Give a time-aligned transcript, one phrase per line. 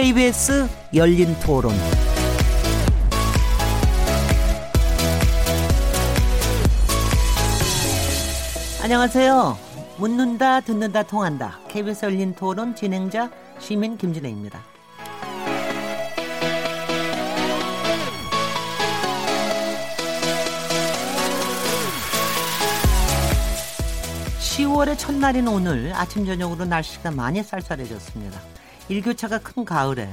[0.00, 1.72] KBS 열린 토론.
[8.80, 9.58] 안녕하세요.
[9.96, 11.58] 묻는다, 듣는다, 통한다.
[11.66, 14.62] KBS 열린 토론 진행자 시민 김진혜입니다.
[24.38, 28.57] 10월의 첫날인 오늘 아침 저녁으로 날씨가 많이 쌀쌀해졌습니다.
[28.88, 30.08] 일교차가 큰 가을에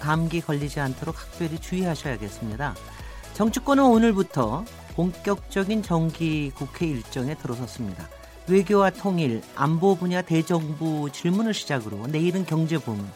[0.00, 2.74] 감기 걸리지 않도록 각별히 주의하셔야겠습니다.
[3.34, 8.08] 정치권은 오늘부터 본격적인 정기 국회 일정에 들어섰습니다.
[8.48, 13.06] 외교와 통일, 안보 분야 대정부 질문을 시작으로 내일은 경제 부문,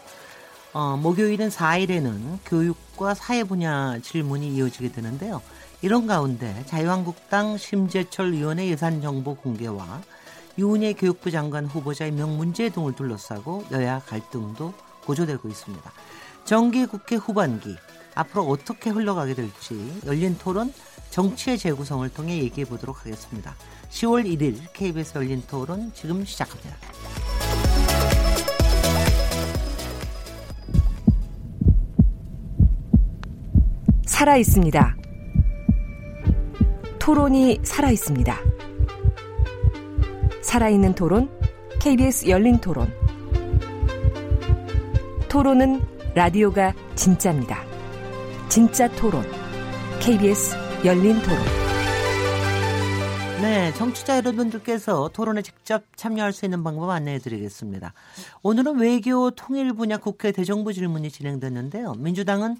[0.74, 5.42] 어, 목요일은 4일에는 교육과 사회 분야 질문이 이어지게 되는데요.
[5.80, 10.02] 이런 가운데 자유한국당 심재철 의원의 예산 정보 공개와
[10.58, 15.92] 유은혜 교육부 장관 후보자의 명문제 등을 둘러싸고 여야 갈등도 고조되고 있습니다.
[16.44, 17.76] 정기 국회 후반기
[18.14, 20.72] 앞으로 어떻게 흘러가게 될지 열린 토론
[21.10, 23.54] 정치의 재구성을 통해 얘기해 보도록 하겠습니다.
[23.90, 26.76] 10월 1일 KBS 열린 토론 지금 시작합니다.
[34.06, 34.96] 살아 있습니다.
[36.98, 38.51] 토론이 살아 있습니다.
[40.52, 41.30] 살아있는 토론,
[41.80, 42.92] KBS 열린 토론.
[45.30, 45.80] 토론은
[46.14, 47.64] 라디오가 진짜입니다.
[48.50, 49.24] 진짜 토론,
[49.98, 51.38] KBS 열린 토론.
[53.40, 57.94] 네, 정치자 여러분들께서 토론에 직접 참여할 수 있는 방법 안내해 드리겠습니다.
[58.42, 61.94] 오늘은 외교 통일 분야 국회 대정부 질문이 진행됐는데요.
[61.94, 62.58] 민주당은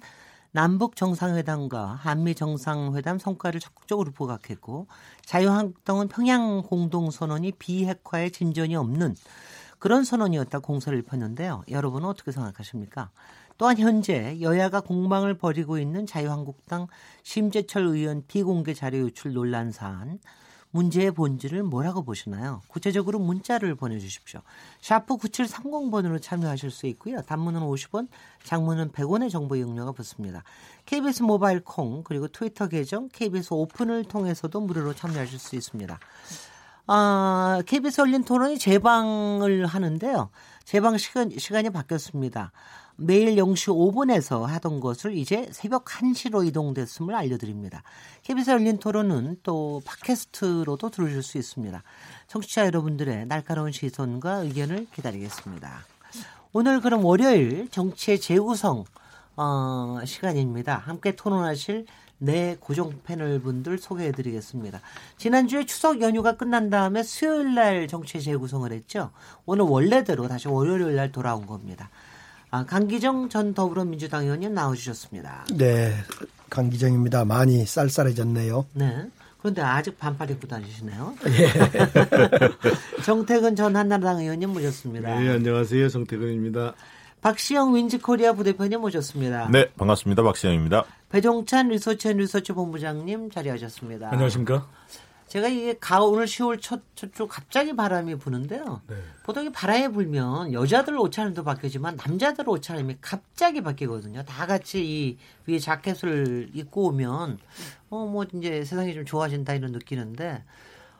[0.55, 4.85] 남북 정상회담과 한미 정상회담 성과를 적극적으로 부각했고
[5.25, 9.15] 자유한국당은 평양 공동선언이 비핵화에 진전이 없는
[9.79, 11.63] 그런 선언이었다 공세를 폈는데요.
[11.69, 13.09] 여러분은 어떻게 생각하십니까?
[13.57, 16.85] 또한 현재 여야가 공방을 벌이고 있는 자유한국당
[17.23, 20.19] 심재철 의원 비공개 자료 유출 논란 사안
[20.73, 22.61] 문제의 본질을 뭐라고 보시나요?
[22.67, 24.41] 구체적으로 문자를 보내주십시오.
[24.81, 27.21] 샤프 9730번으로 참여하실 수 있고요.
[27.21, 28.07] 단문은 50원,
[28.43, 30.43] 장문은 100원의 정보 이용료가 붙습니다.
[30.87, 35.99] KBS 모바일 콩 그리고 트위터 계정 KBS 오픈을 통해서도 무료로 참여하실 수 있습니다.
[36.87, 40.31] 아, KBS 열린 토론이 재방을 하는데요.
[40.65, 42.51] 재방 시간, 시간이 바뀌었습니다.
[43.05, 47.83] 매일 0시 5분에서 하던 것을 이제 새벽 1시로 이동됐음을 알려드립니다.
[48.23, 51.83] KBS 열린 토론은 또 팟캐스트로도 들으실 수 있습니다.
[52.27, 55.85] 청취자 여러분들의 날카로운 시선과 의견을 기다리겠습니다.
[56.53, 58.85] 오늘 그럼 월요일 정치의 재구성
[59.35, 60.77] 어, 시간입니다.
[60.77, 61.85] 함께 토론하실
[62.19, 64.79] 네 고정 패널 분들 소개해 드리겠습니다.
[65.17, 69.11] 지난주에 추석 연휴가 끝난 다음에 수요일 날 정치 재구성을 했죠.
[69.45, 71.89] 오늘 원래대로 다시 월요일 날 돌아온 겁니다.
[72.53, 75.45] 아, 강기정 전 더불어민주당 의원님 나와주셨습니다.
[75.55, 75.91] 네,
[76.51, 77.25] 강기정입니다.
[77.25, 78.67] 많이 쌀쌀해졌네요.
[78.73, 79.07] 네.
[79.39, 81.15] 그런데 아직 반팔 입고 다니시네요.
[81.29, 81.49] 예.
[83.01, 85.19] 정태근 전 한나라당 의원님 모셨습니다.
[85.19, 85.89] 네, 안녕하세요.
[85.89, 86.75] 정태근입니다.
[87.21, 89.49] 박시영 윈지코리아 부대표님 모셨습니다.
[89.51, 90.21] 네, 반갑습니다.
[90.21, 90.83] 박시영입니다.
[91.09, 94.09] 배종찬 리서치 앤 리서치 본부장님 자리하셨습니다.
[94.11, 94.67] 안녕하십니까?
[95.33, 98.81] 제가 이게 가을 오늘 10월 첫, 첫주 갑자기 바람이 부는데요.
[98.87, 98.95] 네.
[99.23, 104.21] 보통 이 바람이 불면 여자들 옷차림도 바뀌지만 남자들 옷차림이 갑자기 바뀌거든요.
[104.25, 105.17] 다 같이 이
[105.47, 107.39] 위에 자켓을 입고 오면
[107.89, 110.43] 어 뭐 이제 세상이 좀 좋아진다 이런 느끼는데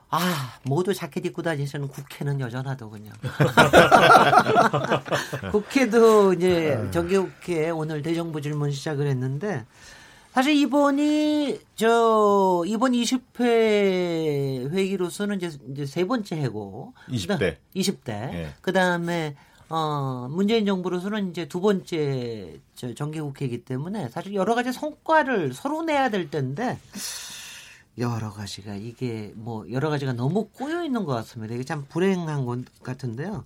[0.10, 3.12] 아, 모두 자켓 입고 다니시는 국회는 여전하더군요.
[5.52, 6.90] 국회도 이제 네.
[6.90, 9.64] 정기국회 오늘 대정부 질문 시작을 했는데
[10.34, 16.96] 사실 이번이 저 이번 20회 회기로서는 이제, 이제 세 번째 해고.
[17.08, 17.58] 20대.
[17.76, 18.06] 20대.
[18.06, 18.50] 네.
[18.62, 19.36] 그다음에
[19.70, 26.10] 어 문재인 정부로서는 이제 두 번째 저 정기국회이기 때문에 사실 여러 가지 성과를 서로 내야
[26.10, 26.80] 될 텐데
[27.98, 31.54] 여러 가지가 이게 뭐 여러 가지가 너무 꼬여 있는 것 같습니다.
[31.54, 33.44] 이게 참 불행한 것 같은데요.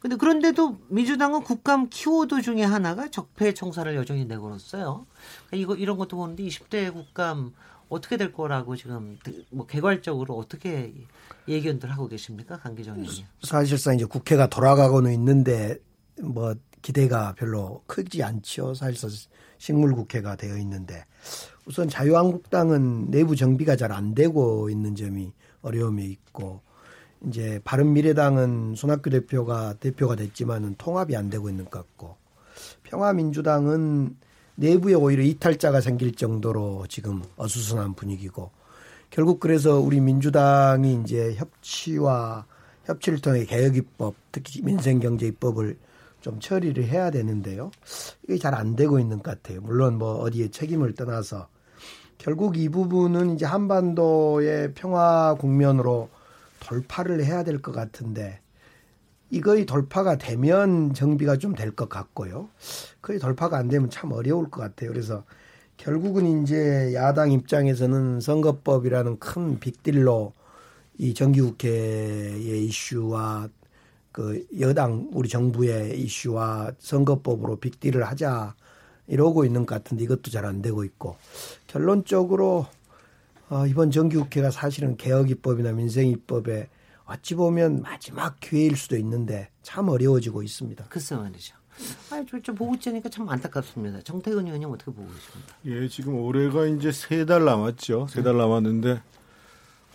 [0.00, 5.06] 근데 그런데도 민주당은 국감 키워드 중에 하나가 적폐 청사를 여전히 내걸었어요.
[5.46, 7.52] 그러니까 이거 이런 것도 보는데 20대 국감
[7.90, 9.18] 어떻게 될 거라고 지금
[9.50, 10.94] 뭐 개괄적으로 어떻게
[11.48, 13.26] 예견들 하고 계십니까, 강기정 의원님?
[13.42, 15.76] 사실상 이제 국회가 돌아가고는 있는데
[16.22, 18.74] 뭐 기대가 별로 크지 않죠.
[18.74, 19.10] 사실상
[19.58, 21.04] 식물 국회가 되어 있는데
[21.66, 25.32] 우선 자유한국당은 내부 정비가 잘 안 되고 있는 점이
[25.62, 26.62] 어려움이 있고
[27.26, 32.16] 이제 바른미래당은 손학규 대표가 대표가 됐지만은 통합이 안 되고 있는 것 같고
[32.84, 34.16] 평화민주당은
[34.54, 38.50] 내부에 오히려 이탈자가 생길 정도로 지금 어수선한 분위기고
[39.10, 42.46] 결국 그래서 우리 민주당이 이제 협치와
[42.84, 45.76] 협치를 통해 개혁 입법 특히 민생경제 입법을
[46.20, 47.70] 좀 처리를 해야 되는데요.
[48.24, 49.60] 이게 잘 안 되고 있는 것 같아요.
[49.62, 51.48] 물론 뭐 어디에 책임을 떠나서
[52.18, 56.08] 결국 이 부분은 이제 한반도의 평화 국면으로
[56.60, 58.40] 돌파를 해야 될 것 같은데
[59.30, 62.48] 이거의 돌파가 되면 정비가 좀 될 것 같고요.
[63.00, 64.90] 거의 돌파가 안 되면 참 어려울 것 같아요.
[64.90, 65.24] 그래서
[65.76, 70.34] 결국은 이제 야당 입장에서는 선거법이라는 큰 빅딜로
[70.98, 73.48] 이 정기국회의 이슈와
[74.12, 78.54] 그 여당 우리 정부의 이슈와 선거법으로 빅딜을 하자
[79.06, 81.16] 이러고 있는 것 같은데 이것도 잘 안 되고 있고
[81.66, 82.66] 결론적으로
[83.48, 86.68] 어, 이번 정기국회가 사실은 개혁입법이나 민생입법에
[87.06, 90.84] 어찌 보면 마지막 기회일 수도 있는데 참 어려워지고 있습니다.
[90.88, 91.56] 글쎄 말이죠.
[92.12, 94.02] 아니, 저, 보고 있으니까 참 안타깝습니다.
[94.02, 95.54] 정태근 의원님 어떻게 보고 계십니까?
[95.66, 98.06] 예, 지금 올해가 이제 세 달 남았죠.
[98.08, 99.00] 세 달 남았는데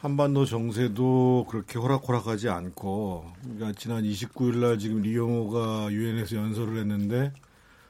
[0.06, 7.34] 한반도 정세도 그렇게 호락호락하지 않고 그러니까 지난 29일 날 지금 리용호가 유엔에서 연설을 했는데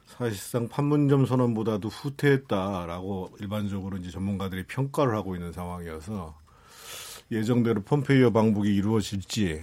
[0.06, 6.34] 사실상 판문점 선언보다도 후퇴했다라고 일반적으로 이제 전문가들이 평가를 하고 있는 상황이어서
[7.30, 9.62] 예정대로 폼페이오 방북이 이루어질지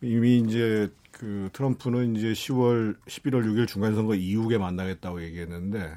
[0.00, 5.92] 이미 이제 그 트럼프는 이제 10월 11월 6일 중간 선거 이후에 만나겠다고 얘기했는데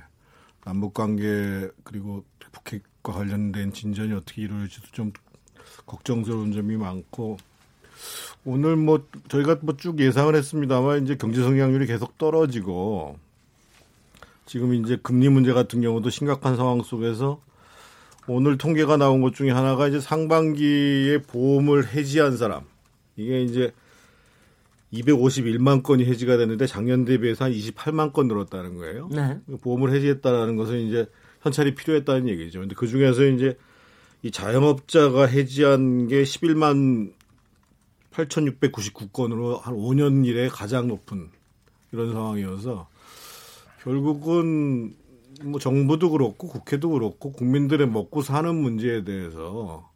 [0.64, 5.12] 남북 관계 그리고 북핵과 관련된 진전이 어떻게 이루어질지도 좀
[5.86, 7.38] 걱정스러운 점이 많고
[8.44, 13.18] 오늘 뭐 저희가 뭐 쭉 예상을 했습니다만 이제 경제 성장률이 계속 떨어지고
[14.46, 17.42] 지금 이제 금리 문제 같은 경우도 심각한 상황 속에서
[18.28, 22.64] 오늘 통계가 나온 것 중에 하나가 이제 상반기에 보험을 해지한 사람
[23.16, 23.72] 이게 이제
[24.94, 29.10] 251만 건이 해지가 됐는데 작년 대비해서 한 28만 건 늘었다는 거예요.
[29.12, 29.40] 네.
[29.62, 31.08] 보험을 해지했다라는 것은 이제
[31.42, 32.60] 현찰이 필요했다는 얘기죠.
[32.62, 33.58] 근데 그 중에서 이제
[34.26, 37.14] 이 자영업자가 해지한 게 11만
[38.12, 41.30] 8,699건으로 한 5년 이래 가장 높은
[41.92, 42.88] 이런 상황이어서
[43.84, 44.96] 결국은
[45.44, 49.88] 뭐 정부도 그렇고 국회도 그렇고 국민들의 먹고 사는 문제에 대해서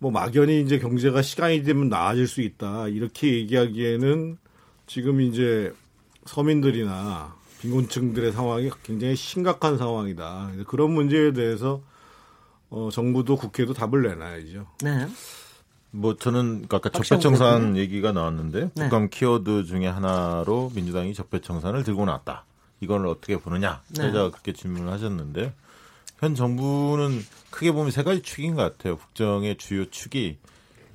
[0.00, 4.38] 뭐 막연히 이제 경제가 시간이 되면 나아질 수 있다 이렇게 얘기하기에는
[4.88, 5.72] 지금 이제
[6.24, 10.50] 서민들이나 빈곤층들의 상황이 굉장히 심각한 상황이다.
[10.66, 11.80] 그런 문제에 대해서
[12.70, 14.66] 어, 정부도 국회도 답을 내놔야죠.
[14.82, 15.06] 네.
[15.90, 18.82] 뭐 저는 아까 적폐청산 얘기가 나왔는데 네.
[18.84, 22.44] 국감 키워드 중에 하나로 민주당이 적폐청산을 들고 나왔다.
[22.80, 23.80] 이걸 어떻게 보느냐?
[23.88, 24.02] 네.
[24.02, 25.54] 제가 그렇게 질문을 하셨는데
[26.18, 28.96] 현 정부는 크게 보면 세 가지 축인 것 같아요.
[28.98, 30.38] 국정의 주요 축이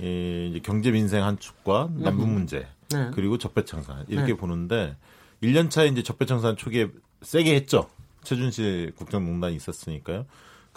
[0.01, 2.33] 예, 이제 경제 민생 한 축과 남북 음.
[2.33, 3.11] 문제 네.
[3.13, 4.37] 그리고 적폐청산 이렇게 네.
[4.37, 4.95] 보는데
[5.41, 6.89] 1년 차에 이제 적폐청산 초기에
[7.21, 7.87] 세게 했죠.
[8.23, 10.25] 최준실 국정농단이 있었으니까요.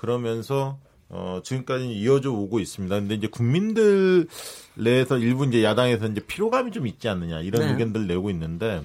[0.05, 0.79] 그러면서
[1.09, 2.95] 어, 지금까지 이어져 오고 있습니다.
[2.95, 4.27] 근데 이제 국민들
[4.75, 7.73] 내에서 일부 이제 야당에서 이제 피로감이 좀 있지 않느냐 이런 네.
[7.73, 8.83] 의견들 내고 있는데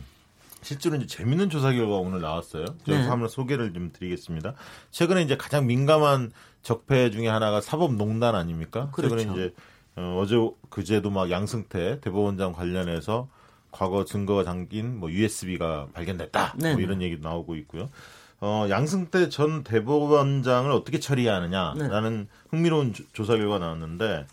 [0.62, 2.66] 실제로 이제 재밌는 조사 결과 오늘 나왔어요.
[2.86, 3.08] 저희 네.
[3.08, 4.54] 한번 소개를 좀 드리겠습니다.
[4.92, 6.32] 최근에 이제 가장 민감한
[6.62, 8.90] 적폐 중에 하나가 사법농단 아닙니까?
[8.94, 9.18] 그렇죠.
[9.18, 9.54] 최근에 이제
[9.98, 10.38] 어, 어제
[10.70, 13.28] 그제도 막 양승태 대법원장 관련해서
[13.72, 16.56] 과거 증거가 담긴 뭐 USB가 발견됐다.
[16.58, 16.74] 네.
[16.74, 17.90] 뭐 이런 얘기 나오고 있고요.
[18.42, 22.28] 어, 양승태 전 대법원장을 어떻게 처리하느냐라는 네.
[22.50, 24.26] 흥미로운 조, 사 결과 나왔는데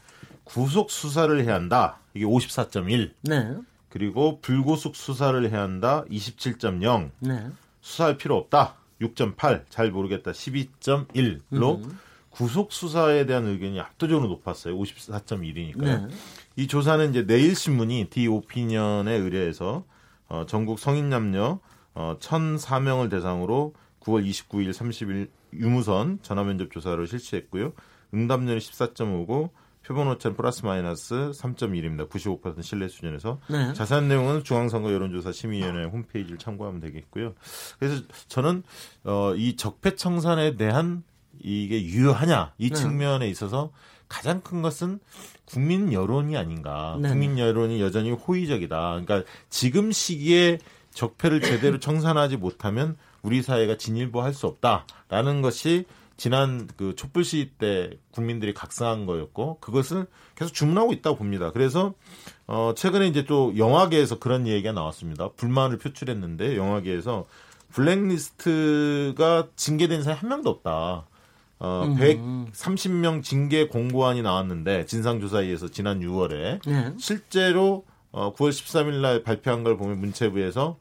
[0.45, 1.99] 구속 수사를 해야 한다.
[2.15, 3.11] 이게 54.1.
[3.23, 3.55] 네.
[3.89, 6.05] 그리고 불구속 수사를 해야 한다.
[6.11, 7.11] 27.0.
[7.21, 7.47] 네.
[7.81, 8.75] 수사할 필요 없다.
[9.01, 9.65] 6.8.
[9.69, 10.31] 잘 모르겠다.
[10.31, 11.99] 12.1로 음.
[12.31, 14.77] 구속 수사에 대한 의견이 압도적으로 높았어요.
[14.79, 15.83] 54.1이니까요.
[15.83, 16.09] 네.
[16.57, 19.85] 이 조사는 이제 내일 신문이 디오피니언에 의뢰해서
[20.29, 21.59] 어, 전국 성인 남녀
[21.95, 23.75] 어, 1,004명을 대상으로
[24.07, 27.73] 9월 29일 30일 유무선 전화 면접 조사를 실시했고요.
[28.15, 29.51] 응답률이 14.5고
[29.85, 32.09] 표본 오차는 플러스 마이너스 3.1입니다.
[32.09, 33.73] 95% 신뢰 수준에서 네.
[33.73, 37.35] 자세한 내용은 중앙선거 여론조사 심의위원회 홈페이지를 참고하면 되겠고요.
[37.79, 38.65] 그래서 저는
[39.05, 41.05] 어, 이 적폐청산에 대한
[41.39, 42.75] 이게 유효하냐 이 네.
[42.75, 43.71] 측면에 있어서
[44.09, 44.99] 가장 큰 것은
[45.45, 46.99] 국민 여론이 아닌가.
[47.01, 47.09] 네.
[47.09, 49.01] 국민 여론이 여전히 호의적이다.
[49.05, 50.59] 그러니까 지금 시기에
[50.91, 55.85] 적폐를 제대로 청산하지 못하면 우리 사회가 진일보할 수 없다라는 것이
[56.17, 60.07] 지난 그 촛불 시위 때 국민들이 각성한 거였고 그것을
[60.37, 61.51] 계속 주문하고 있다고 봅니다.
[61.51, 61.93] 그래서
[62.47, 65.31] 어 최근에 이제 또 영화계에서 그런 얘기가 나왔습니다.
[65.37, 67.27] 불만을 표출했는데 영화계에서
[67.71, 71.07] 블랙리스트가 징계된 사람이 한 명도 없다.
[71.59, 72.47] 어, 음.
[72.53, 76.95] 130명 징계 공고안이 나왔는데 진상조사위에서 지난 6월에 네.
[76.99, 80.77] 실제로 어, 9월 13일 날 발표한 걸 보면 문체부에서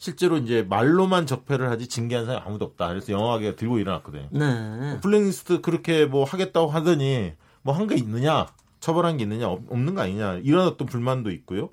[0.00, 2.88] 실제로 이제 말로만 적폐를 하지 징계한 사람이 아무도 없다.
[2.88, 4.28] 그래서 영화계가 들고 일어났거든요.
[4.30, 4.98] 네.
[5.02, 8.46] 블랙리스트 그렇게 뭐 하겠다고 하더니 뭐 한 게 있느냐?
[8.80, 9.48] 처벌한 게 있느냐?
[9.48, 10.40] 없는 거 아니냐?
[10.42, 11.68] 이런 어떤 불만도 있고요.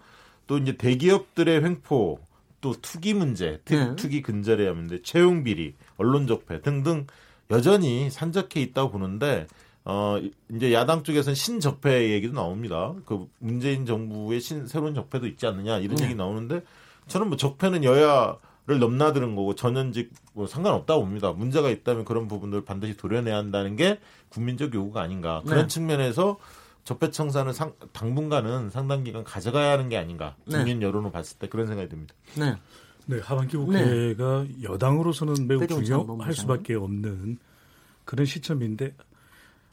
[0.45, 2.19] 또 이제 대기업들의 횡포
[2.59, 3.95] 또 투기 문제, 네.
[3.95, 7.07] 투기 근절해야 하는데 채용 비리, 언론 적폐 등등
[7.49, 9.47] 여전히 산적해 있다고 보는데
[9.85, 10.19] 어
[10.53, 12.93] 이제 야당 쪽에서는 신적폐 얘기도 나옵니다.
[13.05, 16.05] 그 문재인 정부의 신 새로운 적폐도 있지 않느냐 이런 네.
[16.05, 16.61] 얘기 나오는데
[17.07, 21.31] 저는 뭐 적폐는 여야를 넘나드는 거고 전현직 뭐 상관없다고 봅니다.
[21.31, 23.99] 문제가 있다면 그런 부분들 반드시 도려내야 한다는 게
[24.29, 25.67] 국민적 요구가 아닌가 그런 네.
[25.67, 26.37] 측면에서
[26.83, 30.57] 적폐 청산을 상, 당분간은 상당 기간 가져가야 하는 게 아닌가 네.
[30.57, 32.13] 국민 여론을 봤을 때 그런 생각이 듭니다.
[32.35, 32.55] 네.
[33.07, 34.63] 네, 하반기 국회가 네.
[34.63, 37.39] 여당으로서는 매우 중요할 수밖에 없는
[38.03, 38.95] 그런 시점인데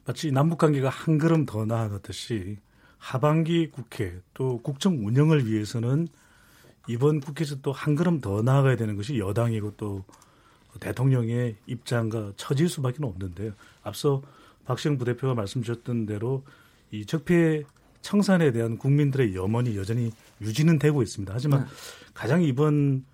[0.05, 2.59] 마치 남북 관계가 한 걸음 더 나아갔듯이
[2.99, 6.09] 하반기 국회 또 국정 운영을 위해서는
[6.87, 10.05] 이번 국회에서 또 한 걸음 더 나아가야 되는 것이 여당이고 또
[10.81, 13.53] 대통령의 입장과 처질 수밖에 없는데요.
[13.83, 14.23] 앞서
[14.64, 16.43] 박시영 부대표가 말씀 주셨던 대로
[16.91, 17.64] 이 적폐
[18.03, 20.11] 청산에 대한 국민들의 염원이 여전히
[20.41, 21.33] 유지는 되고 있습니다.
[21.33, 21.67] 하지만 네.
[22.12, 23.05] 가장 이번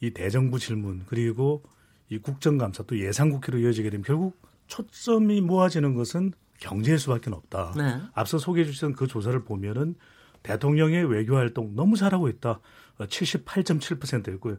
[0.00, 1.62] 이 대정부 질문 그리고
[2.10, 7.74] 이 국정감사 또 예상국회로 이어지게 되면 결국 초점이 모아지는 것은 경제일 수밖에 없다.
[7.76, 8.00] 네.
[8.12, 9.94] 앞서 소개해 주신 그 조사를 보면은
[10.42, 12.60] 대통령의 외교 활동 너무 잘하고 있다.
[12.98, 14.56] 78.7%였고요.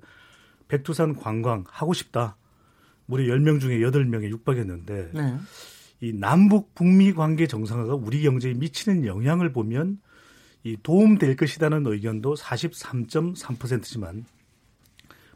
[0.68, 2.38] 백두산 관광 하고 싶다.
[3.08, 5.38] 우리 10명 중에 8명에 육박했는데 네.
[6.02, 10.00] 이 남북 북미 관계 정상화가 우리 경제에 미치는 영향을 보면
[10.64, 14.26] 이 도움될 것이라는 의견도 43.3%지만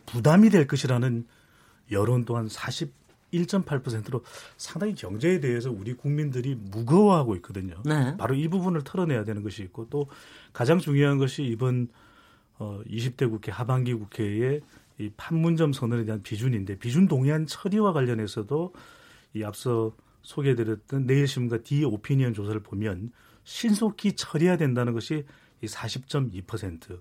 [0.08, 1.26] 부담이 될 것이라는
[1.92, 4.24] 여론 또한 41.8%로
[4.58, 7.76] 상당히 경제에 대해서 우리 국민들이 무거워하고 있거든요.
[7.86, 8.18] 네.
[8.18, 10.08] 바로 이 부분을 털어내야 되는 것이 있고 또
[10.52, 11.90] 가장 중요한 것이 이번
[12.60, 14.62] 어 20대 국회 하반기 국회의
[15.00, 18.74] 이 판문점 선언에 대한 비준인데 비준 동의안 처리와 관련해서도
[19.34, 23.12] 이 앞서 소개해드렸던 내일신문과 디 오피니언 조사를 보면
[23.46, 25.26] 신속히 처리해야 된다는 것이
[25.62, 27.00] 이 40.2%.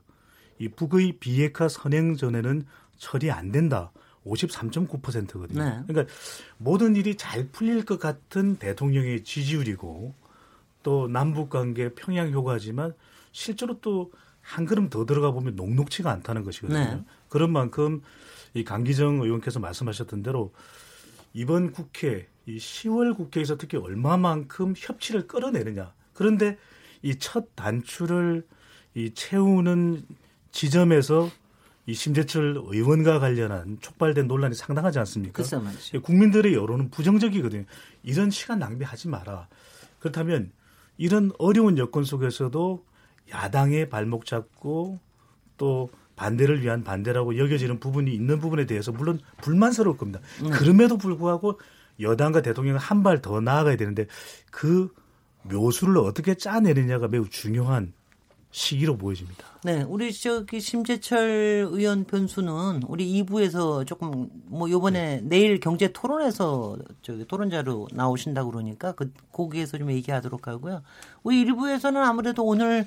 [0.61, 2.65] 이 북의 비핵화 선행 전에는
[2.97, 3.93] 처리 안 된다.
[4.25, 5.63] 53.9%거든요.
[5.63, 5.83] 네.
[5.87, 6.13] 그러니까
[6.57, 10.15] 모든 일이 잘 풀릴 것 같은 대통령의 지지율이고
[10.83, 12.95] 또 남북 관계 평양 효과지만
[13.33, 14.13] 실제로 또
[14.49, 16.79] 한 걸음 더 들어가 보면 녹록치가 않다는 것이거든요.
[16.79, 17.05] 네.
[17.29, 18.01] 그런 만큼
[18.55, 20.55] 이 강기정 의원께서 말씀하셨던 대로
[21.35, 25.93] 이번 국회 이 10월 국회에서 특히 얼마만큼 협치를 끌어내느냐.
[26.15, 26.57] 그런데
[27.03, 28.47] 이 첫 단추를
[28.95, 30.03] 이 채우는
[30.51, 31.31] 지점에서
[31.87, 35.35] 이 심재철 의원과 관련한 촉발된 논란이 상당하지 않습니까?
[35.35, 35.57] 글쎄
[35.99, 37.65] 국민들의 여론은 부정적이거든요.
[38.03, 39.47] 이런 시간 낭비하지 마라.
[39.99, 40.53] 그렇다면
[40.97, 42.85] 이런 어려운 여건 속에서도
[43.31, 44.99] 야당의 발목 잡고
[45.57, 50.21] 또 반대를 위한 반대라고 여겨지는 부분이 있는 부분에 대해서 물론 불만스러울 겁니다.
[50.43, 50.51] 음.
[50.51, 51.61] 그럼에도 불구하고
[52.01, 54.07] 여당과 대통령은 한 발 더 나아가야 되는데
[54.51, 54.89] 그
[55.43, 57.93] 묘수를 어떻게 짜내느냐가 매우 중요한
[58.51, 59.45] 시기로 보여집니다.
[59.63, 65.21] 네, 우리 저기 심재철 의원 변수는 우리 2부에서 조금 뭐 요번에 네.
[65.23, 70.83] 내일 경제 토론에서 저기 토론자로 나오신다고 그러니까 그 거기에서 좀 얘기하도록 하고요.
[71.23, 72.87] 우리 1부에서는 아무래도 오늘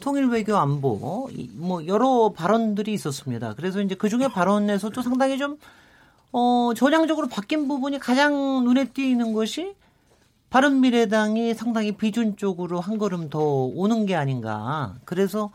[0.00, 3.54] 통일 외교 안보 뭐 여러 발언들이 있었습니다.
[3.54, 5.58] 그래서 이제 그 중에 발언에서도 상당히 좀
[6.32, 9.74] 어, 전향적으로 바뀐 부분이 가장 눈에 띄는 것이
[10.48, 14.94] 바른 미래당이 상당히 비준 쪽으로 한 걸음 더 오는 게 아닌가.
[15.04, 15.50] 그래서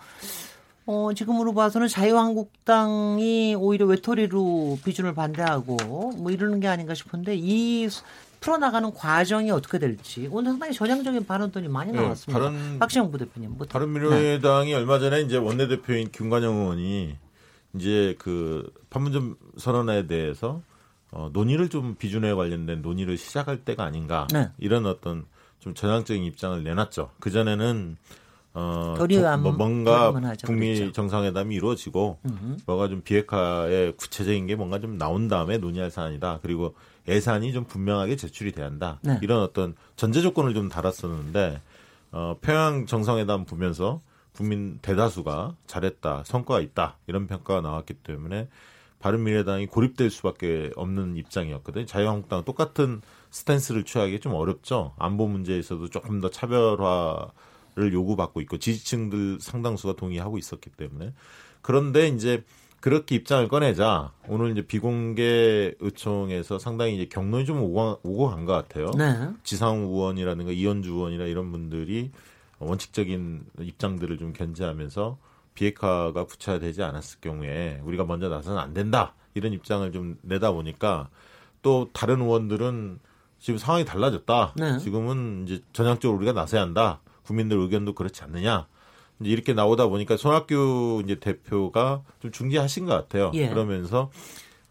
[0.86, 5.76] 어, 지금으로 봐서는 자유한국당이 오히려 외톨이로 비준을 반대하고
[6.18, 7.88] 뭐 이러는 게 아닌가 싶은데 이
[8.46, 12.52] 풀어나가는 과정이 어떻게 될지 오늘 상당히 전향적인 발언들이 많이 네, 나왔습니다.
[12.52, 13.56] 네, 바른, 박시영 부대표님.
[13.58, 14.76] 뭐, 바른미래당이 네.
[14.76, 17.18] 얼마 전에 이제 원내대표인 김관영 의원이
[17.74, 20.62] 이제 그 판문점 선언에 대해서
[21.10, 24.52] 어, 논의를 좀 비준에 관련된 논의를 시작할 때가 아닌가 네.
[24.60, 25.26] 이런 어떤
[25.60, 27.10] 좀 전향적인 입장을 내놨죠.
[27.20, 27.98] 그 전에는
[28.54, 28.96] 어,
[29.40, 30.92] 뭐 뭔가 북미 그렇죠.
[30.94, 32.58] 정상회담이 이루어지고 음흠.
[32.68, 36.40] 뭐가 좀 비핵화의 구체적인 게 뭔가 좀 나온 다음에 논의할 사안이다.
[36.44, 36.76] 그리고
[37.08, 39.00] 예산이 좀 분명하게 제출이 돼야 한다.
[39.04, 39.20] 네.
[39.22, 41.62] 이런 어떤 전제 조건을 좀 달았었는데
[42.12, 44.02] 어, 평양 정상회담 보면서
[44.34, 48.50] 국민 대다수가 잘했다, 성과가 있다 이런 평가가 나왔기 때문에
[49.00, 51.86] 바른미래당이 고립될 수밖에 없는 입장이었거든요.
[51.86, 54.94] 자유한국당 똑같은 스탠스를 취하기 좀 어렵죠.
[54.98, 61.14] 안보 문제에서도 조금 더 차별화를 요구받고 있고 지지층들 상당수가 동의하고 있었기 때문에
[61.62, 62.44] 그런데 이제
[62.86, 68.54] 그렇게 입장을 꺼내자 오늘 이제 비공개 의총에서 상당히 이제 경론이 좀 오고, 오고 간 것
[68.54, 68.92] 같아요.
[68.96, 69.28] 네.
[69.44, 72.12] 지상 의원이라든가 이현주 의원이나 이런 분들이
[72.60, 75.18] 원칙적인 입장들을 좀 견제하면서
[75.56, 81.10] 비핵화가 구체화되지 않았을 경우에 우리가 먼저 나서는 안 된다 이런 입장을 좀 내다 보니까
[81.64, 83.00] 또 다른 의원들은
[83.40, 84.54] 지금 상황이 달라졌다.
[84.58, 84.78] 네.
[84.78, 87.00] 지금은 이제 전향적으로 우리가 나서야 한다.
[87.24, 88.68] 국민들 의견도 그렇지 않느냐.
[89.22, 93.32] 이렇게 나오다 보니까 손학규 이제 대표가 좀 중지하신 것 같아요.
[93.34, 93.48] 예.
[93.50, 94.12] 그러면서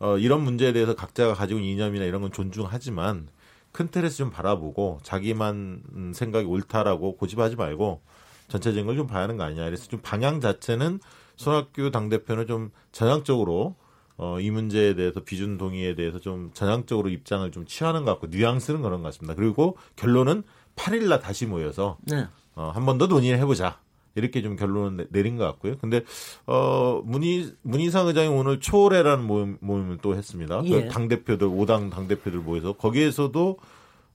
[0.00, 3.28] 어, 이런 문제에 대해서 각자가 가지고 있는 이념이나 이런 건 존중하지만
[3.72, 8.00] 큰 틀에서 좀 바라보고 자기만 생각이 옳다라고 고집하지 말고
[8.48, 9.64] 전체적인 걸 좀 봐야 하는 거 아니냐.
[9.64, 11.00] 그래서 좀 방향 자체는
[11.36, 13.74] 손학규 당대표는 좀 전향적으로
[14.16, 18.82] 어, 이 문제에 대해서 비준 동의에 대해서 좀 전향적으로 입장을 좀 취하는 것 같고 뉘앙스는
[18.82, 19.34] 그런 것 같습니다.
[19.34, 20.44] 그리고 결론은
[20.76, 22.26] 8일날 다시 모여서 네.
[22.54, 23.80] 어, 한 번 더 논의를 해보자.
[24.14, 25.76] 이렇게 좀 결론을 내린 것 같고요.
[25.78, 26.02] 근데
[26.46, 30.62] 어 문희 문희상 의장이 오늘 초월회라는 모임, 모임을 또 했습니다.
[30.62, 30.82] 그 예.
[30.84, 33.58] 그당 대표들 5당 당 대표들 모여서 거기에서도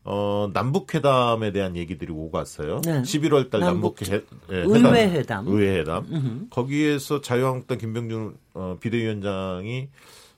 [0.06, 2.82] 어 남북 회담에 대한 얘기들이 오고 왔어요.
[2.86, 3.01] 네.
[3.01, 4.15] 11월 달 남북, 남북 회,
[4.56, 5.48] 예, 의회 회담.
[5.48, 6.06] 의회 회담.
[6.10, 6.48] 음흠.
[6.50, 9.89] 거기에서 자유한국당 김병준 어, 비대위원장이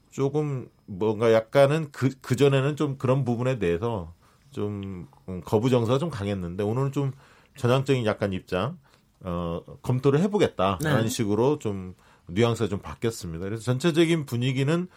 [0.10, 4.14] 조금 뭔가 약간은 그, 그전에는 좀 그런 부분에 대해서
[4.50, 7.12] 좀 음, 거부 정서가 좀 강했는데 오늘은 좀
[7.56, 8.78] 전향적인 약간 입장
[9.24, 11.08] 어, 검토를 해보겠다라는 네.
[11.10, 11.96] 식으로 좀
[12.28, 13.46] 뉘앙스가 좀 바뀌었습니다.
[13.46, 14.88] 그래서 전체적인 분위기는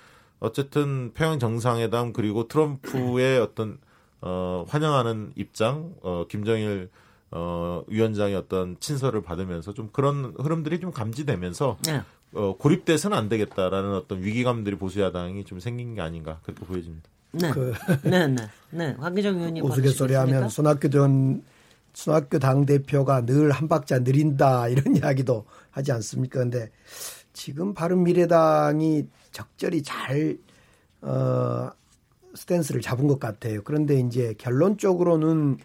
[0.41, 3.79] 어쨌든 평양 정상회담 그리고 트럼프의 어떤
[4.21, 6.89] 어, 환영하는 입장, 어, 김정일
[7.31, 12.03] 어, 위원장의 어떤 친서를 받으면서 좀 그런 흐름들이 좀 감지되면서 네.
[12.33, 17.09] 어, 고립돼서는 안 되겠다라는 어떤 위기감들이 보수야당이 좀 생긴 게 아닌가 그렇게 보여집니다.
[17.33, 18.37] 네, 그, 네, 네,
[18.71, 18.97] 네.
[18.99, 21.43] 황기정 의원님 우스갯소리 하면 손학규 전
[21.95, 26.41] 손학규 당 대표가 늘 한 박자 느린다 이런 이야기도 하지 않습니까?
[26.41, 26.71] 근데
[27.33, 30.39] 지금 바른미래당이 적절히 잘
[31.03, 31.71] 어,
[32.35, 33.63] 스탠스를 잡은 것 같아요.
[33.65, 35.59] 그런데 이제 결론적으로는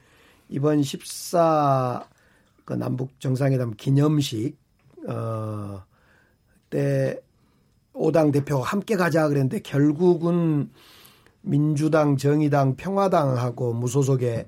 [0.49, 2.07] 이번 14
[2.65, 4.57] 그 남북 정상회담 기념식
[5.07, 5.83] 어,
[6.69, 7.19] 때
[7.93, 10.69] 5당 대표가 함께 가자 그랬는데 결국은
[11.41, 14.47] 민주당, 정의당, 평화당하고 무소속의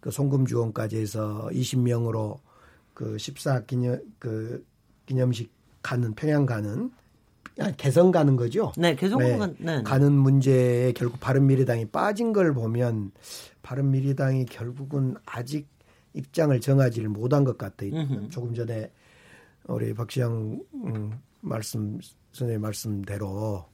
[0.00, 2.38] 그 송금 주 원까지 해서 20명으로
[2.94, 4.64] 그 14 기념 그
[5.06, 5.50] 기념식
[5.82, 6.90] 가는 평양 가는
[7.58, 8.72] 아니, 개성 가는 거죠.
[8.76, 9.82] 네, 개성 네, 네.
[9.82, 13.12] 가는 문제에 결국 바른미래당이 빠진 걸 보면
[13.62, 15.68] 바른미래당이 결국은 아직
[16.14, 17.92] 입장을 정하지를 못한 것 같아요.
[17.92, 18.28] 음흠.
[18.30, 18.90] 조금 전에
[19.66, 21.98] 우리 박시영 음, 말씀
[22.32, 23.66] 선생님 말씀대로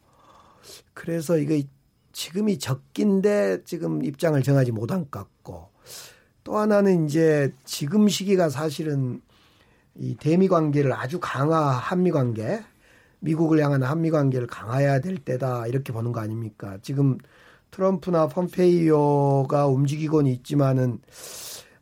[0.95, 1.61] 그래서 이거
[2.13, 5.36] 지금이 적긴데 지금 입장을 정하지 못한 것 같고
[6.47, 9.21] 또 하나는 이제 지금 시기가 사실은
[9.97, 12.63] 이 대미 관계를 아주 강화 한미 관계
[13.19, 16.79] 미국을 향한 한미 관계를 강화해야 될 때다 이렇게 보는 거 아닙니까?
[16.83, 17.19] 지금
[17.73, 21.01] 트럼프나 펌페이오가 움직이곤 있지만은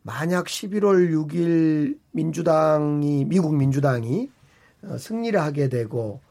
[0.01, 4.31] 만약 11월 6일 민주당이 미국 민주당이
[4.85, 6.23] 어, 승리를 하게 되고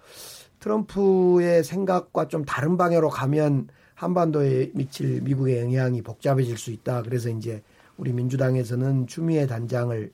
[0.60, 7.04] 트럼프의 생각과 좀 다른 방향으로 가면 한반도에 미칠 미국의 영향이 복잡해질 수 있다.
[7.04, 7.62] 그래서 이제
[7.98, 10.12] 우리 민주당에서는 추미애 단장을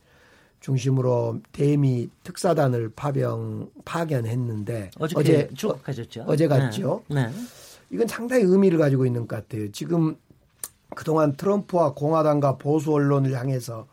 [0.59, 6.25] 중심으로 대미 특사단을 파병 파견했는데 어제 쭉 가셨죠.
[6.27, 7.03] 어제 갔죠.
[7.07, 7.27] 네.
[7.27, 7.33] 네.
[7.91, 9.71] 이건 상당히 의미를 가지고 있는 것 같아요.
[9.71, 10.15] 지금
[10.95, 13.87] 그동안 트럼프와 공화당과 보수 언론을 향해서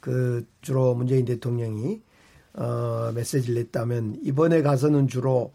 [0.00, 2.02] 그 주로 문재인 대통령이
[2.54, 5.52] 어 메시지를 냈다면 이번에 가서는 주로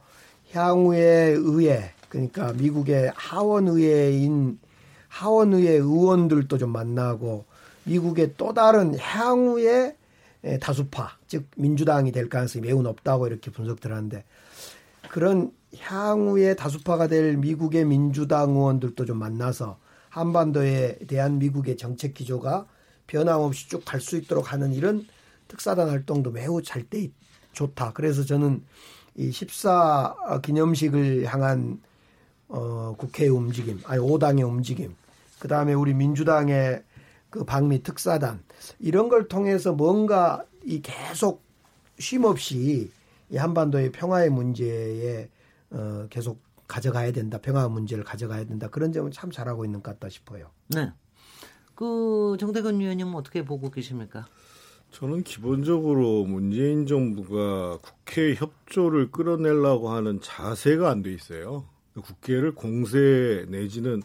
[0.51, 4.59] 향후의 의회 그러니까 미국의 하원 의회인
[5.07, 7.45] 하원 의회 의원들도 좀 만나고
[7.85, 9.95] 미국의 또 다른 향후의
[10.59, 14.23] 다수파, 즉 민주당이 될 가능성이 매우 높다고 이렇게 분석들 하는데
[15.09, 22.65] 그런 향후의 다수파가 될 미국의 민주당 의원들도 좀 만나서 한반도에 대한 미국의 정책 기조가
[23.07, 25.05] 변함없이 쭉 갈 수 있도록 하는 이런
[25.47, 27.09] 특사단 활동도 매우 잘 돼
[27.53, 27.93] 좋다.
[27.93, 28.63] 그래서 저는
[29.15, 31.81] 이 14 기념식을 향한
[32.47, 34.95] 어, 국회의 움직임, 아니 5당의 움직임,
[35.39, 36.83] 그 다음에 우리 민주당의
[37.33, 38.43] 그 방미 특사단
[38.77, 41.43] 이런 걸 통해서 뭔가 이 계속
[41.97, 42.91] 쉼 없이
[43.31, 45.29] 이 한반도의 평화의 문제에
[45.71, 47.39] 어 계속 가져가야 된다.
[47.39, 48.67] 평화 문제를 가져가야 된다.
[48.69, 50.51] 그런 점은 참 잘하고 있는 것 같다 싶어요.
[50.67, 50.91] 네.
[51.73, 54.27] 그 정대근 위원님은 어떻게 보고 계십니까?
[54.91, 61.65] 저는 기본적으로 문재인 정부가 국회 협조를 끌어내려고 하는 자세가 안 돼 있어요.
[61.99, 64.03] 국회를 공세 내지는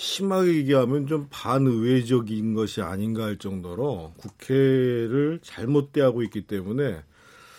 [0.00, 7.02] 심하게 얘기하면 좀 반의회적인 것이 아닌가 할 정도로 국회를 잘못 대하고 있기 때문에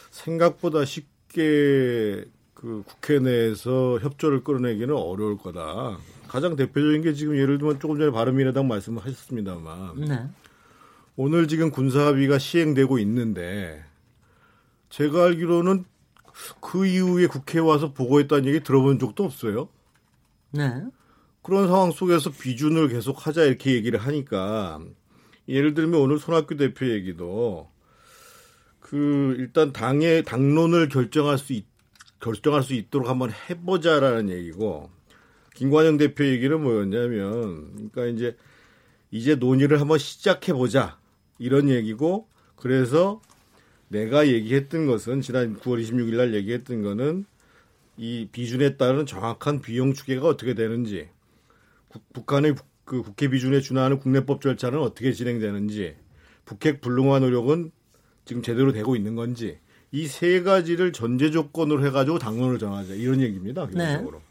[0.09, 2.25] 생각보다 쉽게
[2.55, 5.99] 그 국회 내에서 협조를 끌어내기는 어려울 거다.
[6.27, 10.27] 가장 대표적인 게 지금 예를 들면 조금 전에 바른미래당 말씀을 하셨습니다만 네.
[11.17, 13.83] 오늘 지금 군사합의가 시행되고 있는데
[14.89, 15.85] 제가 알기로는
[16.59, 19.69] 그 이후에 국회에 와서 보고했다는 얘기 들어본 적도 없어요.
[20.49, 20.81] 네.
[21.41, 24.79] 그런 상황 속에서 비준을 계속 하자 이렇게 얘기를 하니까
[25.47, 27.69] 예를 들면 오늘 손학규 대표 얘기도
[28.79, 31.65] 그 일단 당의 당론을 결정할 수 있,
[32.19, 34.89] 결정할 수 있도록 한번 해보자라는 얘기고
[35.55, 38.37] 김관영 대표 얘기는 뭐였냐면 그러니까 이제
[39.09, 40.99] 이제 논의를 한번 시작해 보자
[41.39, 43.21] 이런 얘기고 그래서
[43.87, 47.25] 내가 얘기했던 것은 지난 9월 26일 날 얘기했던 거는
[47.97, 51.09] 이 비준에 따른 정확한 비용 추계가 어떻게 되는지
[52.13, 55.95] 북한의 그 국회 비준에 준하는 국내법 절차는 어떻게 진행되는지
[56.45, 57.71] 북핵 불능화 노력은
[58.25, 59.59] 지금 제대로 되고 있는 건지
[59.91, 63.65] 이 세 가지를 전제 조건으로 해가지고 당론을 정하자 이런 얘기입니다.
[63.67, 63.71] 네.
[63.71, 64.21] 기본적으로.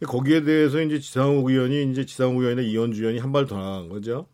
[0.00, 0.06] 네.
[0.06, 4.26] 거기에 대해서 이제 지상욱 의원이 이제 지상욱 의원이나 이현주 의원이 한 발 더 나간 거죠.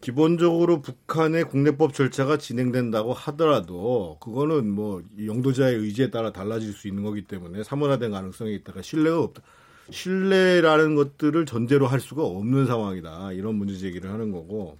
[0.00, 7.22] 기본적으로 북한의 국내법 절차가 진행된다고 하더라도 그거는 뭐 영도자의 의지에 따라 달라질 수 있는 거기
[7.22, 9.42] 때문에 사문화된 가능성이 있다가 신뢰가 없다.
[9.90, 13.32] 신뢰라는 것들을 전제로 할 수가 없는 상황이다.
[13.32, 14.78] 이런 문제 제기를 하는 거고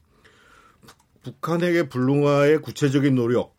[1.22, 3.54] 북한에게 불능화의 구체적인 노력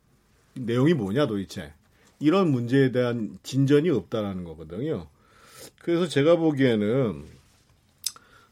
[0.56, 1.74] 내용이 뭐냐 도대체
[2.20, 5.08] 이런 문제에 대한 진전이 없다라는 거거든요.
[5.82, 7.26] 그래서 제가 보기에는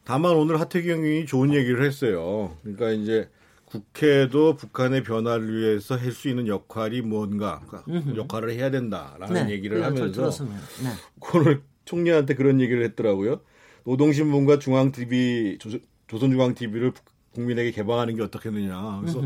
[0.03, 2.55] 다만 오늘 하태경 의원이 좋은 얘기를 했어요.
[2.61, 3.29] 그러니까 이제
[3.65, 9.83] 국회도 북한의 변화를 위해서 할 수 있는 역할이 뭔가 그러니까 역할을 해야 된다라는 네, 얘기를
[9.83, 10.89] 하면서 네.
[11.33, 13.41] 오늘 총리한테 그런 얘기를 했더라고요.
[13.83, 15.59] 노동신문과 중앙TV
[16.07, 16.91] 조선 중앙TV를
[17.33, 18.99] 국민에게 개방하는 게 어떻겠느냐.
[19.01, 19.21] 그래서.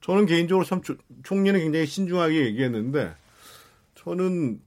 [0.00, 0.80] 저는 개인적으로 참
[1.24, 3.14] 총리는 굉장히 신중하게 얘기했는데
[3.94, 4.60] 저는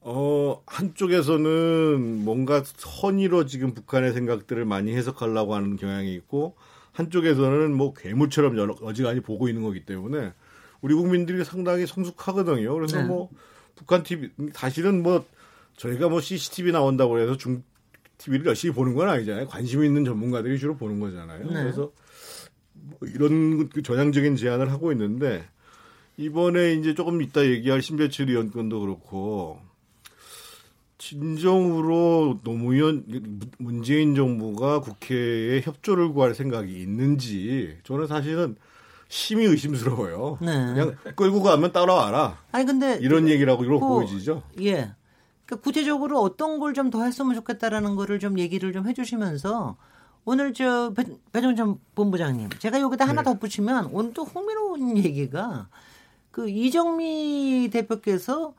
[0.00, 6.56] 어 한쪽에서는 뭔가 선의로 지금 북한의 생각들을 많이 해석하려고 하는 경향이 있고
[6.92, 10.32] 한쪽에서는 뭐 괴물처럼 여러 어지간히 보고 있는 거기 때문에
[10.80, 12.72] 우리 국민들이 상당히 성숙하거든요.
[12.74, 13.04] 그래서 네.
[13.04, 13.28] 뭐
[13.74, 15.24] 북한 TV 사실은 뭐
[15.76, 17.62] 저희가 뭐 CCTV 나온다고 해서 중
[18.18, 19.46] TV를 열심히 보는 건 아니잖아요.
[19.46, 21.46] 관심 있는 전문가들이 주로 보는 거잖아요.
[21.46, 21.52] 네.
[21.52, 21.92] 그래서
[22.72, 25.44] 뭐 이런 그 전향적인 제안을 하고 있는데
[26.16, 29.60] 이번에 이제 조금 이따 얘기할 신배철 의원 건도 그렇고
[30.98, 33.04] 진정으로 노무현
[33.58, 38.56] 문재인 정부가 국회에 협조를 구할 생각이 있는지 저는 사실은
[39.08, 40.38] 심히 의심스러워요.
[40.40, 40.46] 네.
[40.46, 42.42] 그냥 끌고 가면 따라와라.
[42.50, 44.42] 아니 근데 이런 얘기라고 이렇게 그, 보여지죠.
[44.62, 44.94] 예.
[45.46, 49.76] 그러니까 구체적으로 어떤 걸 좀 더 했으면 좋겠다라는 거를 좀 얘기를 좀 해주시면서
[50.24, 53.32] 오늘 저 배, 배정전 본부장님 제가 여기다 하나 네.
[53.32, 55.68] 덧붙이면 오늘 또 흥미로운 얘기가
[56.30, 58.54] 그 이정미 대표께서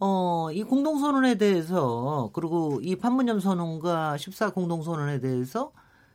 [0.00, 5.72] 어, 이 공동선언에 대해서, 그리고 이 판문점 선언과 14 공동선언에 대해서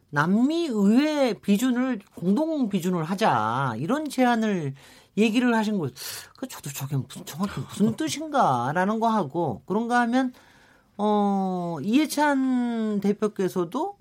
[0.09, 3.73] 남미 의회 비준을, 공동 비준을 하자.
[3.77, 4.73] 이런 제안을
[5.17, 5.93] 얘기를 하신 거예요.
[6.37, 10.33] 그 저도 저게 무슨 정확히 무슨 뜻인가라는 거 하고 그런가 하면
[10.97, 13.97] 어 이해찬 대표께서도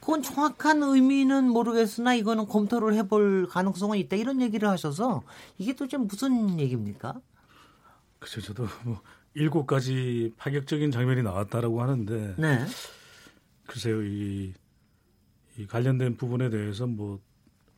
[0.00, 5.22] 그건 정확한 의미는 모르겠으나 이거는 검토를 해볼 가능성은 있다 이런 얘기를 하셔서
[5.56, 7.14] 이게 또좀 무슨 얘기입니까?
[8.18, 8.40] 그렇죠.
[8.42, 9.00] 저도 뭐
[9.34, 12.64] 일곱 가지 파격적인 장면이 나왔다라고 하는데 네.
[13.66, 14.52] 글쎄요 이,
[15.56, 17.18] 이 관련된 부분에 대해서 뭐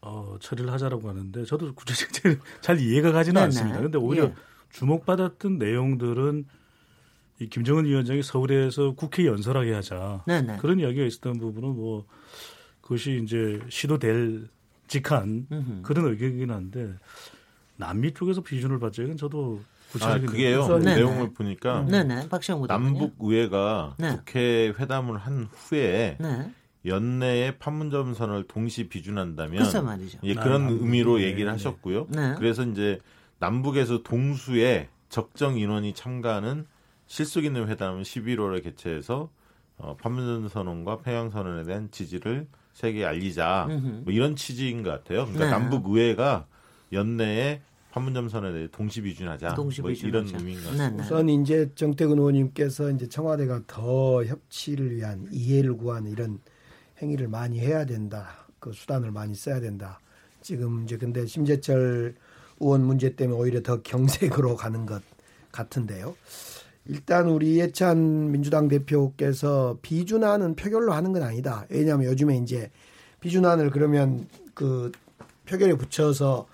[0.06, 3.44] 어, 처리를 하자라고 하는데 저도 구체적으로 잘 이해가 가지는 네네.
[3.46, 3.78] 않습니다.
[3.78, 4.34] 그런데 오히려 예.
[4.70, 6.46] 주목받았던 내용들은
[7.40, 10.58] 이 김정은 위원장이 서울에서 국회 연설하게 하자 네네.
[10.58, 12.06] 그런 이야기가 있었던 부분은 뭐
[12.80, 14.48] 그것이 이제 시도될
[14.86, 15.82] 직한 음흠.
[15.82, 16.94] 그런 의견이긴 한데
[17.76, 19.60] 남미 쪽에서 비준을 받자 이건 저도
[20.02, 20.66] 아, 그게요.
[20.78, 20.94] 네네.
[20.96, 22.28] 내용을 보니까 네네.
[22.68, 24.16] 남북 의회가 네.
[24.16, 26.52] 국회 회담을 한 후에 네.
[26.86, 29.64] 연내에 판문점 선을 동시 비준한다면
[30.22, 31.50] 예, 그런 아, 의미로 네, 얘기를 네.
[31.50, 32.06] 하셨고요.
[32.10, 32.34] 네.
[32.38, 32.98] 그래서 이제
[33.38, 36.66] 남북에서 동수에 적정 인원이 참가하는
[37.06, 39.30] 실속 있는 회담은 11월에 개최해서
[39.78, 43.68] 어, 판문점 선언과 평양 선언에 대한 지지를 세계에 알리자
[44.04, 45.24] 뭐 이런 취지인 것 같아요.
[45.24, 45.50] 그러니까 네.
[45.50, 46.46] 남북 의회가
[46.92, 51.04] 연내에 판문점 선언에 대해 동시 비준하자 동시 뭐 이런 의미인 것 같습니다.
[51.04, 56.38] 우선 이제 정태근 의원님께서 이제 청와대가 더 협치를 위한 이해를 구하는 이런
[57.00, 58.46] 행위를 많이 해야 된다.
[58.58, 60.00] 그 수단을 많이 써야 된다.
[60.40, 62.14] 지금 이제 근데 심재철
[62.60, 65.02] 의원 문제 때문에 오히려 더 경색으로 가는 것
[65.52, 66.14] 같은데요.
[66.86, 71.66] 일단 우리 예찬 민주당 대표께서 비준안은 표결로 하는 건 아니다.
[71.68, 72.70] 왜냐하면 요즘에 이제
[73.20, 74.92] 비준안을 그러면 그
[75.46, 76.46] 표결에 붙여서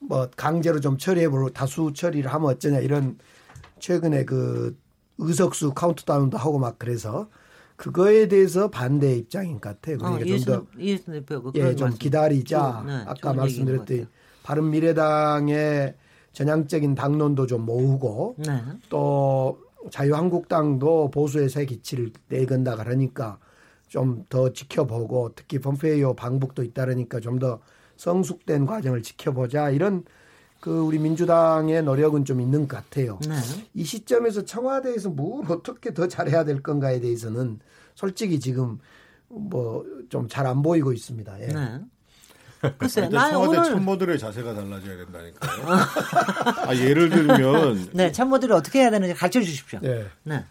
[0.00, 3.18] 뭐 강제로 좀 처리해 볼 다수 처리를 하면 어쩌냐 이런
[3.78, 4.76] 최근에 그
[5.18, 7.28] 의석수 카운트다운도 하고 막 그래서
[7.76, 9.98] 그거에 대해서 반대 입장인 것 같아요.
[9.98, 10.66] 그러니까 어, 좀더
[11.56, 12.84] 예, 좀 기다리자.
[12.86, 14.06] 네, 아까 말씀드렸듯이
[14.42, 15.94] 바른 미래당의
[16.32, 18.60] 전향적인 당론도 좀 모으고 네.
[18.88, 19.58] 또
[19.90, 23.38] 자유한국당도 보수의 새 기치를 내건다 그러니까
[23.88, 27.60] 좀 더 지켜보고 특히 폼페이오 방북도 잇따르니까 좀 더
[27.96, 30.04] 성숙된 과정을 지켜보자 이런
[30.64, 33.18] 그 우리 민주당의 노력은 좀 있는 것 같아요.
[33.28, 33.34] 네.
[33.74, 37.58] 이 시점에서 청와대에서 뭘 어떻게 더 잘해야 될 건가에 대해서는
[37.94, 38.78] 솔직히 지금
[39.28, 41.38] 뭐 좀 잘 안 보이고 있습니다.
[41.42, 41.46] 예.
[41.48, 41.80] 네.
[42.78, 43.64] 글쎄, 나 청와대 오늘...
[43.72, 45.66] 참모들의 자세가 달라져야 된다니까요.
[46.66, 49.80] 아, 예를 들면 네 참모들이 어떻게 해야 되는지 가르쳐 주십시오.
[49.82, 50.06] 네.
[50.22, 50.46] 네.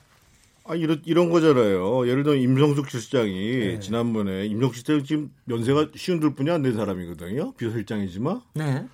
[0.66, 2.08] 아 이런 이런 거잖아요.
[2.08, 3.80] 예를 들면 임성숙 실장이 네.
[3.80, 7.54] 지난번에 임성숙 실장 지금 연세가 쉬운 분이 안 된 사람이거든요.
[7.54, 8.42] 비서실장이지만.
[8.54, 8.86] 네.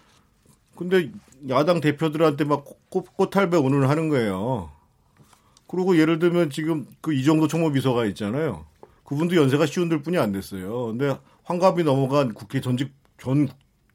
[0.79, 1.11] 근데
[1.49, 4.71] 야당 대표들한테 막 꽃, 꽃탈배 오늘 하는 거예요.
[5.67, 8.65] 그리고 예를 들면 지금 그 이정도 총무비서가 있잖아요.
[9.03, 10.87] 그분도 연세가 쉬운 분이 안 됐어요.
[10.87, 13.47] 근데 환갑이 넘어간 국회 전직 전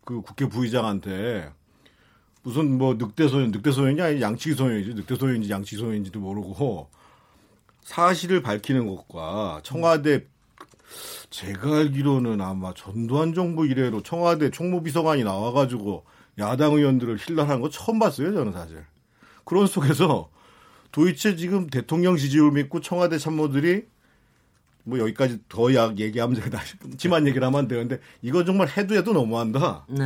[0.04, 1.50] 그 국회 부의장한테
[2.42, 6.88] 무슨 뭐 늑대 소년, 늑대 소년이 아니 양치기 소년이지, 늑대 소년인지 양치기 소년인지도 모르고
[7.82, 10.26] 사실을 밝히는 것과 청와대
[11.30, 16.04] 제가 알기로는 아마 전두환 정부 이래로 청와대 총무비서관이 나와가지고
[16.38, 18.84] 야당 의원들을 힐난하는 거 처음 봤어요, 저는 사실.
[19.44, 20.30] 그런 속에서
[20.90, 23.86] 도대체 지금 대통령 지지율 믿고 청와대 참모들이
[24.84, 26.60] 뭐 여기까지 더 얘기하면 제가
[26.98, 29.86] 심한 얘기를 하면 안 되는데 이거 정말 해도 해도 너무한다.
[29.88, 30.04] 네.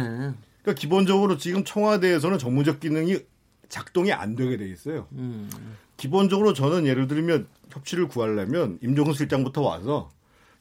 [0.62, 3.18] 그러니까 기본적으로 지금 청와대에서는 정무적 기능이
[3.68, 5.06] 작동이 안 되게 돼 있어요.
[5.12, 5.50] 음.
[5.96, 10.10] 기본적으로 저는 예를 들면 협치를 구하려면 임종훈 실장부터 와서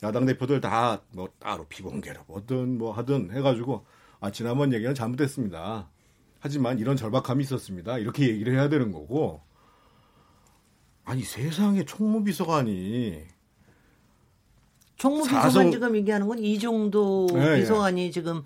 [0.03, 3.85] 야당 대표들 다 뭐 따로 비공개로 뭐든 뭐 하든 해가지고
[4.19, 5.89] 아 지난번 얘기는 잘못됐습니다.
[6.39, 7.97] 하지만 이런 절박함이 있었습니다.
[7.97, 9.41] 이렇게 얘기를 해야 되는 거고
[11.05, 13.23] 아니 세상에 총무비서관이
[14.97, 18.43] 총무비서관 지금 얘기하는 건이 정도 네, 비서관이 지금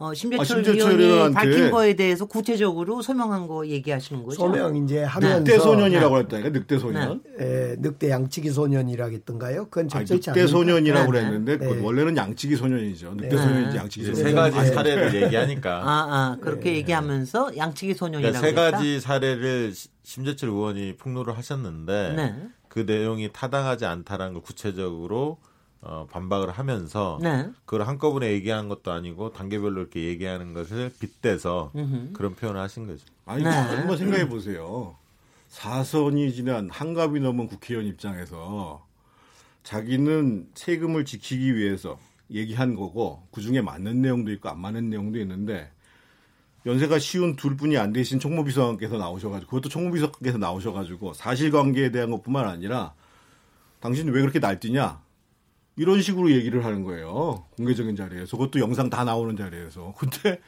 [0.00, 4.36] 어, 심재철, 아, 의원이 밝힌 거에 대해서 구체적으로 설명한 거 얘기하시는 거죠?
[4.36, 6.20] 소명 이제 하면서 늑대 소년이라고 네.
[6.22, 7.22] 했다니까 늑대 소년.
[7.38, 7.44] 네.
[7.44, 9.64] 예, 늑대 양치기 소년이라고 했던가요?
[9.66, 11.80] 그건 적절치 않 늑대 소년이라고 네, 그랬는데 네.
[11.82, 13.12] 원래는 양치기 소년이죠.
[13.14, 13.36] 늑대 네.
[13.36, 14.22] 소년인지 양치기 소년.
[14.22, 15.82] 세 가지 사례를 얘기하니까.
[15.84, 19.06] 아, 아 그렇게 얘기하면서 양치기 소년이라고 그러니까 세 가지 했다?
[19.06, 25.36] 사례를 심재철 의원이 폭로를 하셨는데 그 내용이 타당하지 않다라는 걸 구체적으로
[25.82, 27.48] 어, 반박을 하면서 네.
[27.64, 32.12] 그걸 한꺼번에 얘기한 것도 아니고 단계별로 이렇게 얘기하는 것을 빗대서 음흠.
[32.12, 33.04] 그런 표현을 하신 거죠.
[33.24, 33.50] 아니 네.
[33.50, 34.96] 한번 생각해 보세요.
[35.48, 38.86] 사선이 지난 한갑이 넘은 국회의원 입장에서
[39.62, 41.98] 자기는 세금을 지키기 위해서
[42.30, 45.70] 얘기한 거고 그 중에 맞는 내용도 있고 안 맞는 내용도 있는데
[46.66, 52.92] 연세가 쉬운 둘 분이 안 되신 총무비서관께서 나오셔가지고 그것도 총무비서관께서 나오셔가지고 사실관계에 대한 것뿐만 아니라
[53.80, 55.00] 당신 왜 그렇게 날뛰냐
[55.80, 57.42] 이런 식으로 얘기를 하는 거예요.
[57.56, 58.36] 공개적인 자리에서.
[58.36, 59.94] 그것도 영상 다 나오는 자리에서.
[59.98, 60.38] 근데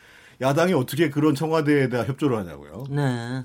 [0.42, 2.84] 야당이 어떻게 그런 청와대에 대한 협조를 하냐고요.
[2.90, 3.42] 네.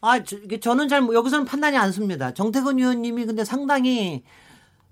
[0.00, 2.32] 아, 저, 저는 잘, 여기서는 판단이 안 습니다.
[2.32, 4.22] 정태근 의원님이 근데 상당히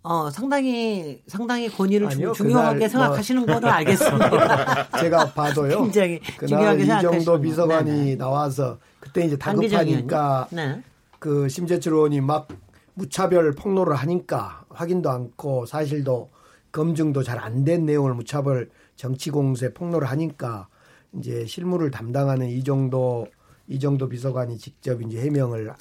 [0.03, 3.55] 어, 상당히, 상당히 권위를 아니요, 중요하게 뭐 생각하시는 뭐...
[3.55, 4.91] 거는 알겠습니다.
[5.01, 5.83] 제가 봐도요.
[5.83, 8.17] 굉장히 중요하게 이 정도 비서관이 네 네.
[8.17, 10.83] 나와서 그때 이제 다급하니까 네.
[11.19, 12.49] 그 심재철 의원이 막
[12.99, 16.31] 무차별 폭로를 하니까 확인도 않고 사실도
[16.73, 20.67] 검증도 잘 안 된 내용을 무차별 정치 공세 폭로를 하니까
[21.13, 23.29] 이제 실무를 담당하는 이 정도
[23.69, 25.73] 이 정도 비서관이 직접 이제 해명을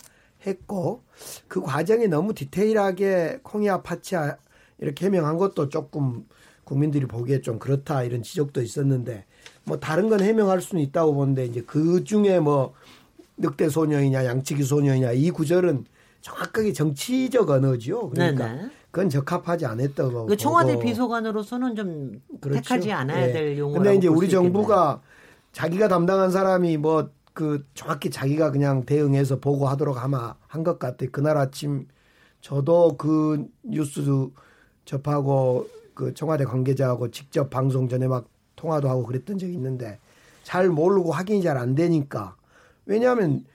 [0.45, 1.01] 했고
[1.47, 4.15] 그 과정이 너무 디테일하게 콩이야 팥이야
[4.77, 6.23] 이렇게 해명한 것도 조금
[6.63, 9.25] 국민들이 보기에 좀 그렇다 이런 지적도 있었는데
[9.63, 12.73] 뭐 다른 건 해명할 수는 있다고 보는데 이제 그 중에 뭐
[13.38, 15.86] 늑대 소년이냐 양치기 소년이냐 이 구절은
[16.21, 18.10] 정확하게 정치적 언어죠.
[18.10, 18.69] 그러니까 네네.
[18.91, 20.25] 그건 적합하지 않았다고.
[20.25, 20.86] 그 청와대 보고.
[20.86, 22.62] 비서관으로서는 좀 그렇죠.
[22.62, 23.34] 택하지 않아야 네.
[23.34, 23.73] 될 용어.
[23.73, 25.01] 근데 이제 우리 정부가
[25.51, 31.06] 자기가 담당한 사람이 뭐 그 정확히 자기가 그냥 대응해서 보고하도록 아마 한 것 같아.
[31.12, 31.88] 그날 아침
[32.41, 34.01] 저도 그 뉴스
[34.86, 39.99] 접하고 그 청와대 관계자하고 직접 방송 전에 막 통화도 하고 그랬던 적이 있는데
[40.41, 42.36] 잘 모르고 확인이 잘 안 되니까
[42.88, 43.45] 왜냐하면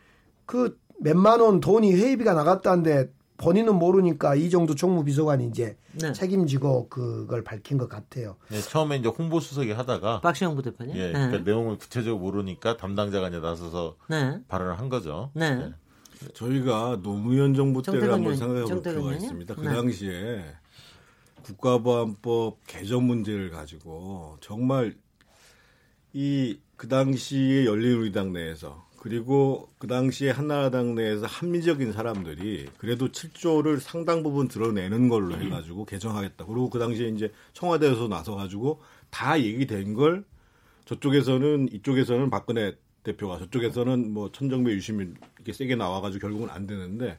[0.46, 6.12] 그 몇만 원 돈이 회의비가 나갔다는데 본인은 모르니까 이 정도 총무비서관이 이제 네.
[6.12, 8.36] 책임지고 그걸 밝힌 것 같아요.
[8.48, 10.96] 네, 처음에 이제 홍보 수석이 하다가 박시영 부대표님.
[10.96, 11.42] 예, 그러니까 네.
[11.42, 14.38] 내용을 구체적으로 모르니까 담당자가 이제 나서서 네.
[14.46, 15.30] 발언을 한 거죠.
[15.34, 15.56] 네.
[15.56, 15.72] 네.
[16.34, 19.54] 저희가 노무현 정부 때를 한번 생각해 볼 필요가 있습니다.
[19.56, 19.74] 그 네.
[19.74, 20.44] 당시에
[21.42, 24.94] 국가보안법 개정 문제를 가지고 정말
[26.12, 34.22] 이 그 당시에 열린우리당 내에서 그리고 그 당시에 한나라당 내에서 합리적인 사람들이 그래도 7조를 상당
[34.22, 36.46] 부분 드러내는 걸로 해가지고 개정하겠다.
[36.46, 40.24] 그리고 그 당시에 이제 청와대에서 나서가지고 다 얘기된 걸
[40.84, 47.18] 저쪽에서는 이쪽에서는 박근혜 대표가 저쪽에서는 뭐 천정배 유시민 이렇게 세게 나와가지고 결국은 안 되는데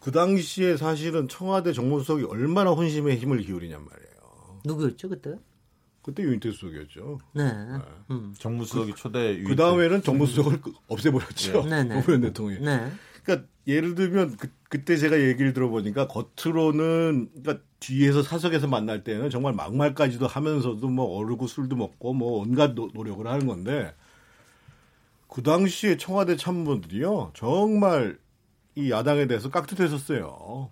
[0.00, 4.60] 그 당시에 사실은 청와대 정무수석이 얼마나 혼심에 힘을 기울이냔 말이에요.
[4.64, 5.38] 누구였죠 그때?
[6.06, 7.18] 그때 윤태수석이었죠.
[7.32, 7.42] 네.
[7.42, 7.78] 네.
[8.12, 8.32] 음.
[8.38, 11.66] 정무수석이 초대 그 다음에는 정무수석을 없애버렸죠.
[11.66, 11.82] 네.
[11.82, 12.64] 노무현 대통령이.
[12.64, 12.92] 네.
[13.24, 19.54] 그러니까 예를 들면 그, 그때 제가 얘기를 들어보니까 겉으로는 그러니까 뒤에서 사석에서 만날 때는 정말
[19.54, 23.92] 막말까지도 하면서도 뭐 어르고 술도 먹고 뭐 온갖 노, 노력을 하는 건데
[25.26, 28.16] 그 당시에 청와대 참모들이요 정말
[28.76, 30.70] 이 야당에 대해서 깍듯했었어요.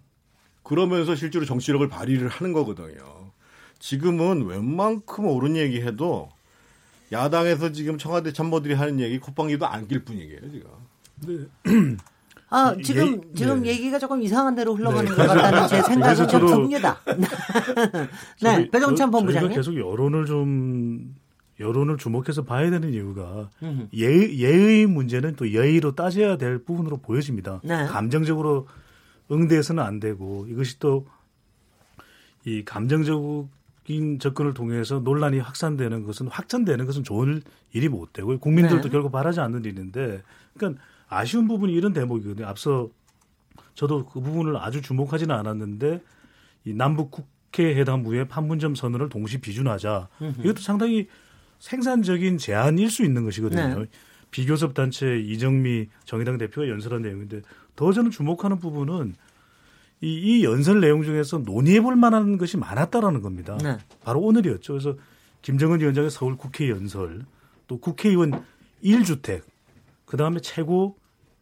[0.62, 3.32] 그러면서 실제로 정치력을 발휘를 하는 거거든요.
[3.84, 6.30] 지금은 웬만큼 옳은 얘기해도
[7.12, 10.70] 야당에서 지금 청와대 참모들이 하는 얘기 콧방귀도 안 낄 뿐이에요 지금.
[11.26, 11.96] 네.
[12.48, 13.68] 아 지금 예, 지금 네.
[13.68, 15.14] 얘기가 조금 이상한 대로 흘러가는 네.
[15.14, 16.98] 것 같다는 제 생각은 좀 듭니다.
[18.42, 19.52] 네, 배정찬 본부장님.
[19.52, 21.14] 계속 여론을 좀
[21.60, 23.50] 여론을 주목해서 봐야 되는 이유가
[23.94, 27.60] 예, 예의 문제는 또 예의로 따져야 될 부분으로 보여집니다.
[27.62, 27.84] 네.
[27.84, 28.66] 감정적으로
[29.30, 31.04] 응대해서는 안 되고 이것이 또
[32.46, 33.48] 이 감정적
[33.86, 37.42] 인 접근을 통해서 논란이 확산되는 것은 확전되는 것은 좋은
[37.72, 38.88] 일이 못 되고 국민들도 네.
[38.88, 40.22] 결국 바라지 않는 일인데
[40.54, 42.46] 그러니까 아쉬운 부분이 이런 대목이거든요.
[42.46, 42.88] 앞서
[43.74, 46.00] 저도 그 부분을 아주 주목하지는 않았는데
[46.64, 50.08] 이 남북 국회 해당부의 판문점 선언을 동시 비준하자
[50.40, 51.08] 이것도 상당히
[51.58, 53.80] 생산적인 제안일 수 있는 것이거든요.
[53.80, 53.86] 네.
[54.30, 57.42] 비교섭 단체 이정미 정의당 대표가 연설한 내용인데
[57.76, 59.14] 더 저는 주목하는 부분은
[60.04, 63.56] 이, 이 연설 내용 중에서 논의해 볼 만한 것이 많았다라는 겁니다.
[63.62, 63.78] 네.
[64.02, 64.74] 바로 오늘이었죠.
[64.74, 64.96] 그래서
[65.40, 67.24] 김정은 위원장의 서울 국회 연설,
[67.66, 68.44] 또 국회의원
[68.84, 69.42] 1주택,
[70.04, 70.98] 그 다음에 최고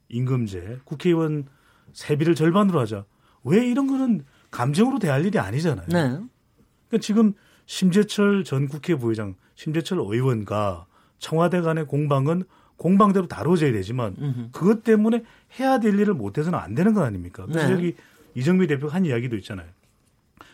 [0.09, 1.47] 임금제, 국회의원
[1.93, 3.05] 세비를 절반으로 하자.
[3.43, 5.87] 왜 이런 거는 감정으로 대할 일이 아니잖아요.
[5.89, 5.99] 네.
[5.99, 7.33] 그러니까 지금
[7.67, 10.87] 심재철 전 국회 부회장, 심재철 의원과
[11.19, 12.45] 청와대 간의 공방은
[12.77, 14.17] 공방대로 다뤄져야 되지만.
[14.53, 15.25] 그것 때문에
[15.59, 17.47] 해야 될 일을 못해서는 안 되는 거 아닙니까?
[17.47, 17.75] 그래서 네.
[17.75, 17.95] 여기
[18.35, 19.69] 이정미 대표가 한 이야기도 있잖아요.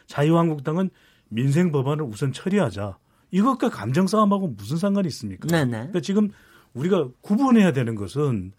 [0.06, 0.90] 자유한국당은
[1.28, 2.98] 민생 법안을 우선 처리하자.
[3.30, 5.46] 이것과 감정 싸움하고 무슨 상관이 있습니까?
[5.48, 5.64] 네네.
[5.64, 5.70] 네.
[5.78, 6.30] 그러니까 지금
[6.72, 8.52] 우리가 구분해야 되는 것은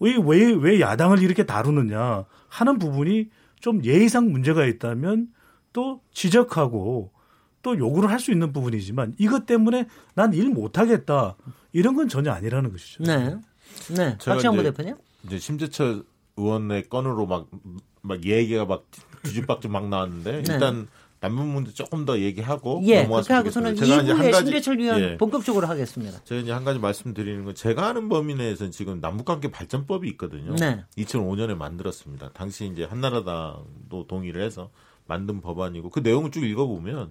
[0.00, 3.30] 왜, 왜, 왜 야당을 이렇게 다루느냐 하는 부분이
[3.60, 5.28] 좀 예의상 문제가 있다면
[5.72, 7.12] 또 지적하고
[7.62, 11.36] 또 요구를 할 수 있는 부분이지만 이것 때문에 난 일 못하겠다
[11.72, 13.02] 이런 건 전혀 아니라는 것이죠.
[13.02, 13.36] 네.
[13.96, 14.16] 네.
[14.24, 14.94] 박시영 대표님.
[15.24, 16.04] 이제 심재철
[16.36, 17.48] 의원의 건으로 막,
[18.08, 18.86] 막 얘기가 막
[19.22, 20.52] 뒤집박죽 막 나왔는데 네.
[20.52, 20.88] 일단
[21.20, 25.66] 남북 문제 조금 더 얘기하고 예, 그렇게 제가 이제 한 가지 심재철 위원 예, 본격적으로
[25.66, 26.22] 하겠습니다.
[26.24, 30.54] 제가 이제 한 가지 말씀드리는 건 제가 아는 범위 내에서는 지금 남북관계 발전법이 있거든요.
[30.54, 30.84] 네.
[30.96, 32.30] 2005년에 만들었습니다.
[32.34, 34.70] 당시 이제 한나라당도 동의를 해서
[35.06, 37.10] 만든 법안이고 그 내용을 쭉 읽어보면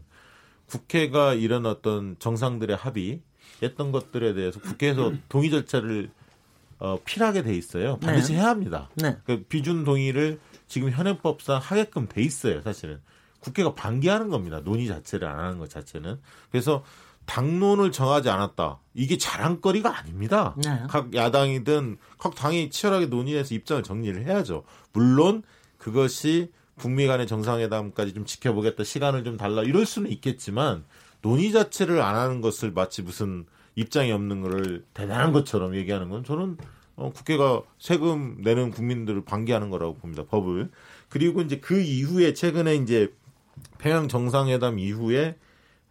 [0.67, 3.21] 국회가 이런 어떤 정상들의 합의
[3.62, 6.12] 했던 것들에 대해서 국회에서 동의 절차를
[6.79, 7.97] 어, 필하게 돼 있어요.
[7.97, 8.39] 반드시 네.
[8.39, 8.89] 해야 합니다.
[8.95, 9.17] 네.
[9.25, 12.62] 그 비준 동의를 지금 현행법상 하게끔 돼 있어요.
[12.62, 12.99] 사실은
[13.39, 14.62] 국회가 반기하는 겁니다.
[14.62, 16.19] 논의 자체를 안 하는 것 자체는.
[16.51, 16.84] 그래서
[17.25, 18.80] 당론을 정하지 않았다.
[18.93, 20.56] 이게 자랑거리가 아닙니다.
[20.58, 20.84] 네.
[20.89, 24.63] 각 야당이든 각 당이 치열하게 논의해서 입장을 정리를 해야죠.
[24.93, 25.43] 물론
[25.77, 30.86] 그것이 북미 간의 정상회담까지 좀 지켜보겠다 시간을 좀 달라 이럴 수는 있겠지만
[31.21, 36.58] 논의 자체를 안 하는 것을 마치 무슨 입장이 없는 거를 대단한 것처럼 얘기하는 건 저는
[36.97, 40.69] 어, 국회가 세금 내는 국민들을 방기하는 거라고 봅니다 법을
[41.10, 43.13] 그리고 이제 그 이후에 최근에 이제
[43.77, 45.38] 평양 정상회담 이후에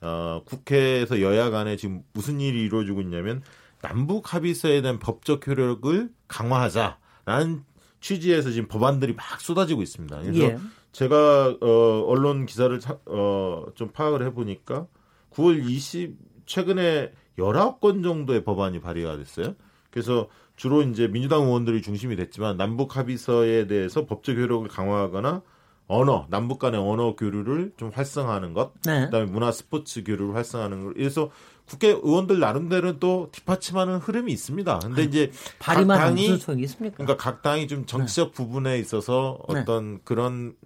[0.03, 3.42] 어, 국회에서 여야 간에 지금 무슨 일이 이루어지고 있냐면
[3.81, 7.64] 남북 합의서에 대한 법적 효력을 강화하자라는
[8.01, 10.21] 취지에서 지금 법안들이 막 쏟아지고 있습니다.
[10.21, 10.59] 그래서 예.
[10.92, 14.87] 제가 어 언론 기사를 어 좀 파악을 해 보니까
[15.31, 16.16] 9월 20
[16.47, 19.55] 최근에 19건 정도의 법안이 발의가 됐어요.
[19.97, 25.41] 그래서 주로 이제 민주당 의원들이 중심이 됐지만 남북 합의서에 대해서 법적 효력을 강화하거나
[25.87, 29.07] 언어 남북 간의 언어 교류를 좀 활성화하는 것, 네.
[29.07, 30.95] 그다음에 문화 스포츠 교류를 활성화하는 것.
[30.95, 31.31] 그래서
[31.65, 34.81] 국회 의원들 나름대로는 또 뒷받침하는 흐름이 있습니다.
[34.81, 36.40] 근데 아니, 이제 각 당이?
[36.40, 38.35] 그러니까 각 당이 좀 정치적 네.
[38.35, 39.61] 부분에 있어서 네.
[39.61, 40.01] 어떤 네.
[40.05, 40.57] 그런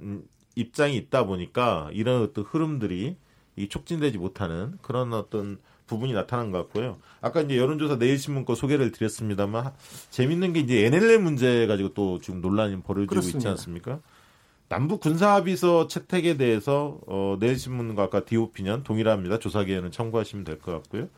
[0.56, 3.14] 입장이 있다 보니까 이런 어떤 흐름들이
[3.54, 5.58] 이 촉진되지 못하는 그런 어떤
[5.90, 6.98] 부분이 나타난 것 같고요.
[7.20, 9.72] 아까 이제 여론조사 내일신문 거 소개를 드렸습니다만
[10.10, 13.38] 재밌는 게 이제 NLL 문제 가지고 또 지금 논란이 벌어지고 그렇습니다.
[13.38, 14.00] 있지 않습니까?
[14.68, 19.38] 남북 군사합의서 채택에 대해서 어, 내일신문과 아까 디오피년 동일합니다.
[19.40, 21.08] 조사기에는 참고하시면 될 것 같고요.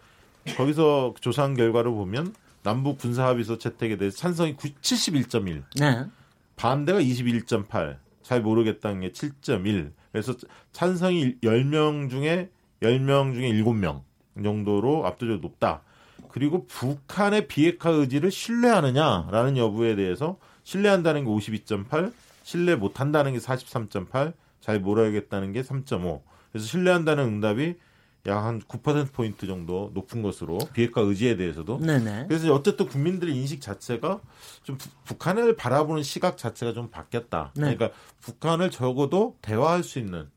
[0.57, 6.05] 거기서 조사한 결과를 보면 남북 군사합의서 채택에 대해서 찬성이 71.1, 네.
[6.57, 9.93] 반대가 21.8, 잘 모르겠다는 게 7.1.
[10.13, 10.35] 그래서
[10.73, 12.51] 찬성이 10명 중에
[12.83, 14.03] 10명 중에 7명
[14.43, 15.83] 정도로 압도적으로 높다.
[16.31, 22.13] 그리고 북한의 비핵화 의지를 신뢰하느냐라는 여부에 대해서 신뢰한다는 게 52.8,
[22.43, 26.21] 신뢰 못한다는 게 43.8, 잘 모르겠다는 게 3.5.
[26.53, 27.75] 그래서 신뢰한다는 응답이
[28.27, 31.79] 약 한 9%포인트 정도 높은 것으로 비핵화 의지에 대해서도.
[31.79, 32.27] 네네.
[32.29, 34.21] 그래서 어쨌든 국민들의 인식 자체가
[34.63, 37.51] 좀 부, 북한을 바라보는 시각 자체가 좀 바뀌었다.
[37.55, 37.75] 네.
[37.75, 40.29] 그러니까 북한을 적어도 대화할 수 있는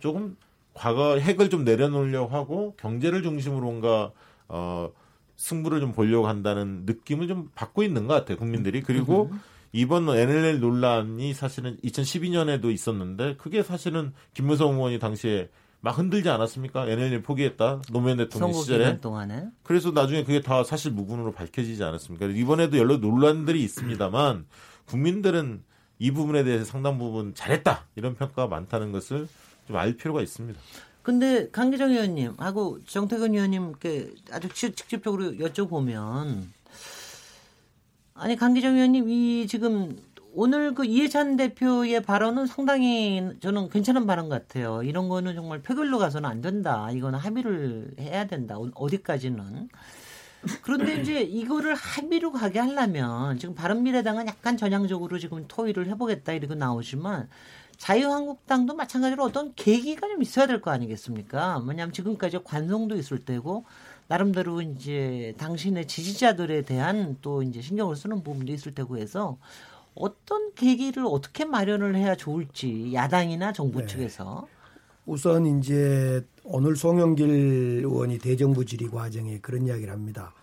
[0.00, 0.36] 조금
[0.74, 4.12] 과거 핵을 좀 내려놓으려고 하고 경제를 중심으로 뭔가
[4.48, 4.90] 어
[5.36, 9.30] 승부를 좀 보려고 한다는 느낌을 좀 받고 있는 것 같아요 국민들이 그리고
[9.72, 15.48] 이번 NLL 논란이 사실은 2012년에도 있었는데 그게 사실은 김무성 의원이 당시에
[15.80, 16.86] 막 흔들지 않았습니까?
[16.86, 19.46] NLL 포기했다 노무현 대통령 시절에 동안에.
[19.62, 22.26] 그래서 나중에 그게 다 사실 무근으로 밝혀지지 않았습니까?
[22.26, 24.46] 이번에도 여러 논란들이 있습니다만
[24.86, 25.62] 국민들은
[25.98, 29.28] 이 부분에 대해서 상당 부분 잘했다 이런 평가가 많다는 것을
[29.70, 30.58] 좀 알 필요가 있습니다.
[31.02, 36.42] 근데 강기정 의원님하고 정태근 의원님께 아주 직접적으로 여쭤보면
[38.14, 39.96] 아니 강기정 의원님 이 지금
[40.32, 44.82] 오늘 그 이해찬 대표의 발언은 상당히 저는 괜찮은 발언 같아요.
[44.82, 46.90] 이런 거는 정말 표결로 가서는 안 된다.
[46.92, 48.56] 이거는 합의를 해야 된다.
[48.74, 49.68] 어디까지는.
[50.62, 57.28] 그런데 이제 이거를 합의로 가게 하려면 지금 바른미래당은 약간 전향적으로 지금 토의를 해보겠다 이렇게 나오지만
[57.80, 61.60] 자유한국당도 마찬가지로 어떤 계기가 좀 있어야 될 거 아니겠습니까?
[61.60, 63.64] 뭐냐면 지금까지 관성도 있을 때고
[64.06, 69.38] 나름대로 이제 당신의 지지자들에 대한 또 이제 신경을 쓰는 부분도 있을 테고 해서
[69.94, 73.86] 어떤 계기를 어떻게 마련을 해야 좋을지 야당이나 정부 네.
[73.86, 74.46] 측에서
[75.06, 80.34] 우선 이제 오늘 송영길 의원이 대정부 질의 과정에 그런 이야기를 합니다.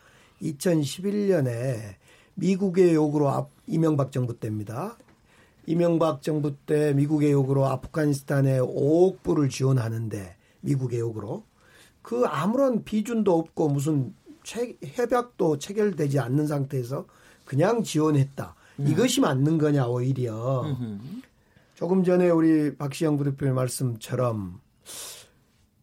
[0.41, 1.95] 2011년에
[2.33, 4.97] 미국의 요구로 앞 이명박 정부 때입니다.
[5.67, 11.43] 이명박 정부 때 미국의 요구로 아프가니스탄에 5억 불을 지원하는데 미국의 요구로
[12.01, 17.05] 그 아무런 비준도 없고 무슨 체, 협약도 체결되지 않는 상태에서
[17.43, 18.55] 그냥 지원했다.
[18.79, 18.87] 음.
[18.87, 20.61] 이것이 맞는 거냐 오히려.
[20.61, 20.99] 음흠.
[21.75, 24.61] 조금 전에 우리 박시영 부대표의 말씀처럼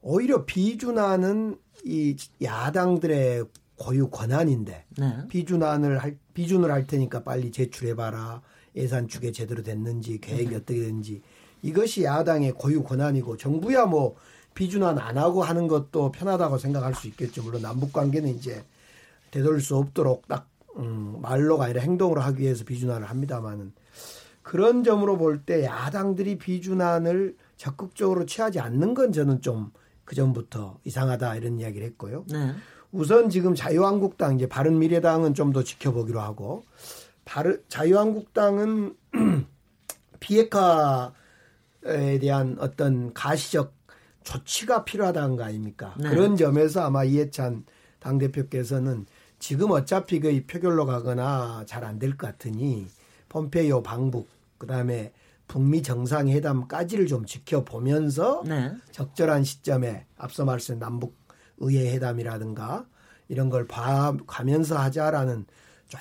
[0.01, 3.45] 오히려 비준하는 이 야당들의
[3.77, 5.29] 고유 권한인데 네.
[5.29, 8.41] 비준안을 할 비준을 할 테니까 빨리 제출해 봐라.
[8.77, 10.57] 예산 추계 제대로 됐는지 계획이 네.
[10.57, 11.23] 어떻게 됐는지
[11.63, 14.17] 이것이 야당의 고유 권한이고 정부야 뭐
[14.55, 17.43] 비준안 안 하고 하는 것도 편하다고 생각할 수 있겠죠.
[17.43, 18.65] 물론 남북 관계는 이제
[19.31, 23.73] 되돌릴 수 없도록 딱 음, 말로가 아니라 행동으로 하기 위해서 비준안을 합니다만은
[24.43, 29.71] 그런 점으로 볼 때 야당들이 비준안을 적극적으로 취하지 않는 건 저는 좀
[30.05, 32.25] 그 전부터 이상하다 이런 이야기를 했고요.
[32.31, 32.53] 네.
[32.93, 36.65] 우선 지금 자유한국당 이제 바른미래당은 좀 더 지켜보기로 하고
[37.25, 38.97] 바르, 자유한국당은
[40.21, 43.75] 비핵화에 대한 어떤 가시적
[44.23, 45.95] 조치가 필요하다는 거 아닙니까?
[45.99, 46.09] 네.
[46.09, 47.65] 그런 점에서 아마 이해찬
[47.99, 49.07] 당대표께서는
[49.39, 52.87] 지금 어차피 그 표결로 가거나 잘 안 될 것 같으니
[53.29, 55.13] 폼페이오 방북 그다음에
[55.47, 58.73] 북미 정상회담까지를 좀 지켜보면서 네.
[58.93, 61.15] 적절한 시점에 앞서 말씀 남북
[61.59, 62.87] 의회 회담이라든가
[63.29, 65.45] 이런 걸 봐 가면서 하자라는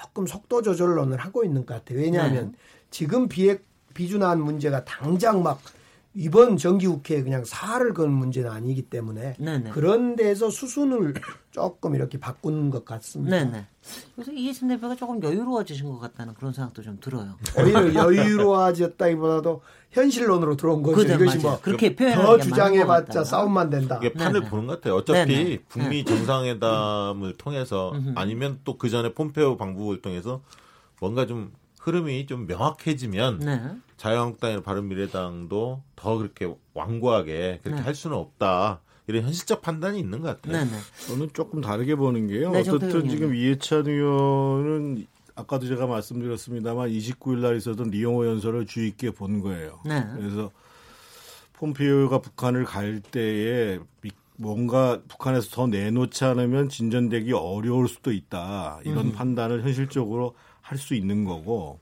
[0.01, 1.99] 조금 속도 조절론을 하고 있는 것 같아요.
[1.99, 2.57] 왜냐하면 네.
[2.91, 5.59] 지금 비핵 비준안 문제가 당장 막
[6.15, 9.71] 이번 정기국회에 그냥 사활을 건 문제는 아니기 때문에 네네.
[9.71, 11.15] 그런 데서 수순을
[11.49, 13.35] 조금 이렇게 바꾸는 것 같습니다.
[13.35, 13.65] 네네.
[14.15, 17.35] 그래서 이해찬 대표가 조금 여유로워지신 것 같다는 그런 생각도 좀 들어요.
[17.57, 19.61] 오히려 여유로워졌다기보다도
[19.91, 20.97] 현실론으로 들어온 거죠.
[20.97, 23.97] 그래, 이것이 뭐 그렇게 더 주장해봤자 싸움만 된다.
[23.97, 24.49] 이게 판을 네네.
[24.51, 24.95] 보는 것 같아요.
[24.95, 25.59] 어차피 네네.
[25.67, 30.41] 북미 정상회담을 통해서 아니면 또 그 전에 폼페오 방북을 통해서
[30.99, 31.51] 뭔가 좀
[31.83, 33.61] 흐름이 좀 명확해지면 네.
[33.97, 37.85] 자유한국당이나 바른미래당도 더 그렇게 완고하게 그렇게 네.
[37.85, 38.79] 할 수는 없다.
[39.07, 40.63] 이런 현실적 판단이 있는 것 같아요.
[40.63, 40.71] 네네.
[40.77, 41.07] 네.
[41.07, 42.51] 저는 조금 다르게 보는 게요.
[42.51, 45.05] 네, 어떻든 지금 이해찬 의원은
[45.35, 49.81] 아까도 제가 말씀드렸습니다만 29일 날 있었던 리용호 연설을 주의 있게 본 거예요.
[49.85, 50.07] 네.
[50.15, 50.51] 그래서
[51.53, 53.79] 폼피오가 북한을 갈 때에
[54.37, 58.79] 뭔가 북한에서 더 내놓지 않으면 진전되기 어려울 수도 있다.
[58.85, 59.11] 이런 음.
[59.11, 61.79] 판단을 현실적으로 할 수 있는 거고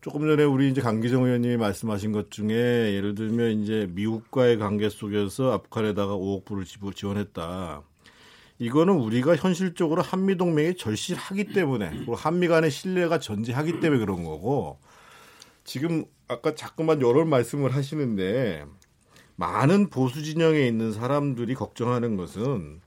[0.00, 5.52] 조금 전에 우리 이제 강기정 의원님이 말씀하신 것 중에 예를 들면 이제 미국과의 관계 속에서
[5.52, 7.82] 아프간에다가 5억 불을 지원했다.
[8.60, 14.78] 이거는 우리가 현실적으로 한미 동맹이 절실하기 때문에 그리고 한미 간의 신뢰가 전제하기 때문에 그런 거고
[15.64, 18.64] 지금 아까 자꾸만 여러 말씀을 하시는데
[19.34, 22.80] 많은 보수 진영에 있는 사람들이 걱정하는 것은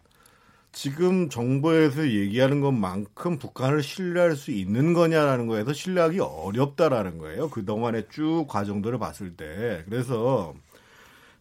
[0.72, 7.50] 지금 정부에서 얘기하는 것만큼 북한을 신뢰할 수 있는 거냐라는 거에서 신뢰하기 어렵다라는 거예요.
[7.50, 9.84] 그동안의 쭉 과정들을 봤을 때.
[9.90, 10.54] 그래서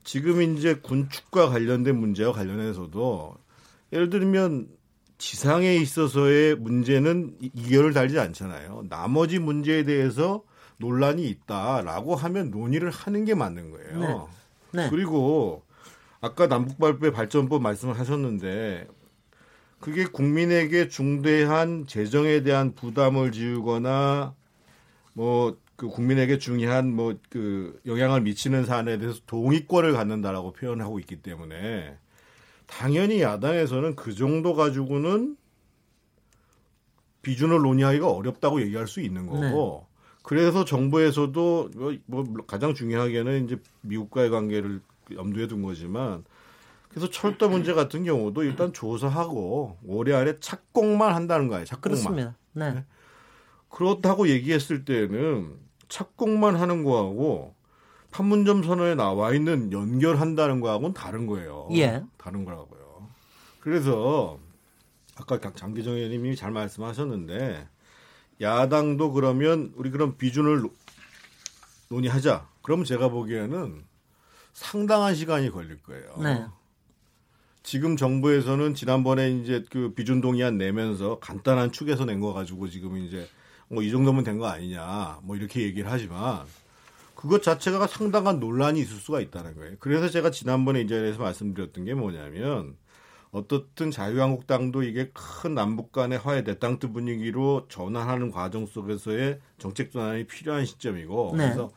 [0.02, 3.36] 지금 이제 군축과 관련된 문제와 관련해서도
[3.92, 4.68] 예를 들면
[5.18, 8.86] 지상에 있어서의 문제는 이결을 달지 않잖아요.
[8.88, 10.42] 나머지 문제에 대해서
[10.78, 14.28] 논란이 있다라고 하면 논의를 하는 게 맞는 거예요.
[14.72, 14.82] 네.
[14.82, 14.90] 네.
[14.90, 15.62] 그리고
[16.20, 18.86] 아까 남북발배 발전법 말씀을 하셨는데
[19.80, 24.34] 그게 국민에게 중대한 재정에 대한 부담을 지우거나
[25.14, 31.96] 뭐 그 국민에게 중요한 뭐 그 영향을 미치는 사안에 대해서 동의권을 갖는다라고 표현하고 있기 때문에
[32.66, 35.36] 당연히 야당에서는 그 정도 가지고는
[37.22, 39.88] 비준을 논의하기가 어렵다고 얘기할 수 있는 거고 네.
[40.24, 44.80] 그래서 정부에서도 뭐, 뭐 가장 중요하게는 이제 미국과의 관계를
[45.12, 46.24] 염두에 둔 거지만
[46.88, 51.64] 그래서 철도 문제 같은 경우도 일단 조사하고 올해 안에 착공만 한다는 거예요.
[51.64, 51.98] 착공만.
[51.98, 52.36] 그렇습니다.
[52.52, 52.72] 네.
[52.72, 52.84] 네.
[53.68, 55.56] 그렇다고 얘기했을 때는
[55.88, 57.54] 착공만 하는 거하고
[58.10, 61.68] 판문점 선언에 나와 있는 연결한다는 거하고는 다른 거예요.
[61.72, 62.02] 예.
[62.16, 63.08] 다른 거라고요.
[63.60, 64.38] 그래서
[65.16, 67.68] 아까 장기정 의원님이 잘 말씀하셨는데
[68.40, 70.62] 야당도 그러면 우리 그럼 비준을
[71.90, 72.48] 논의하자.
[72.62, 73.84] 그러면 제가 보기에는
[74.52, 76.16] 상당한 시간이 걸릴 거예요.
[76.22, 76.46] 네.
[77.68, 83.28] 지금 정부에서는 지난번에 이제 그 비준 동의안 내면서 간단한 축에서 낸 거 가지고 지금 이제
[83.68, 86.46] 뭐 이 정도면 된 거 아니냐 뭐 이렇게 얘기를 하지만
[87.14, 89.76] 그것 자체가 상당한 논란이 있을 수가 있다는 거예요.
[89.80, 92.74] 그래서 제가 지난번에 이제에서 말씀드렸던 게 뭐냐면
[93.32, 100.64] 어떻든 자유한국당도 이게 큰 남북 간의 화해 대땅트 분위기로 전환하는 과정 속에서의 정책 전환이 필요한
[100.64, 101.44] 시점이고 네.
[101.44, 101.70] 그래서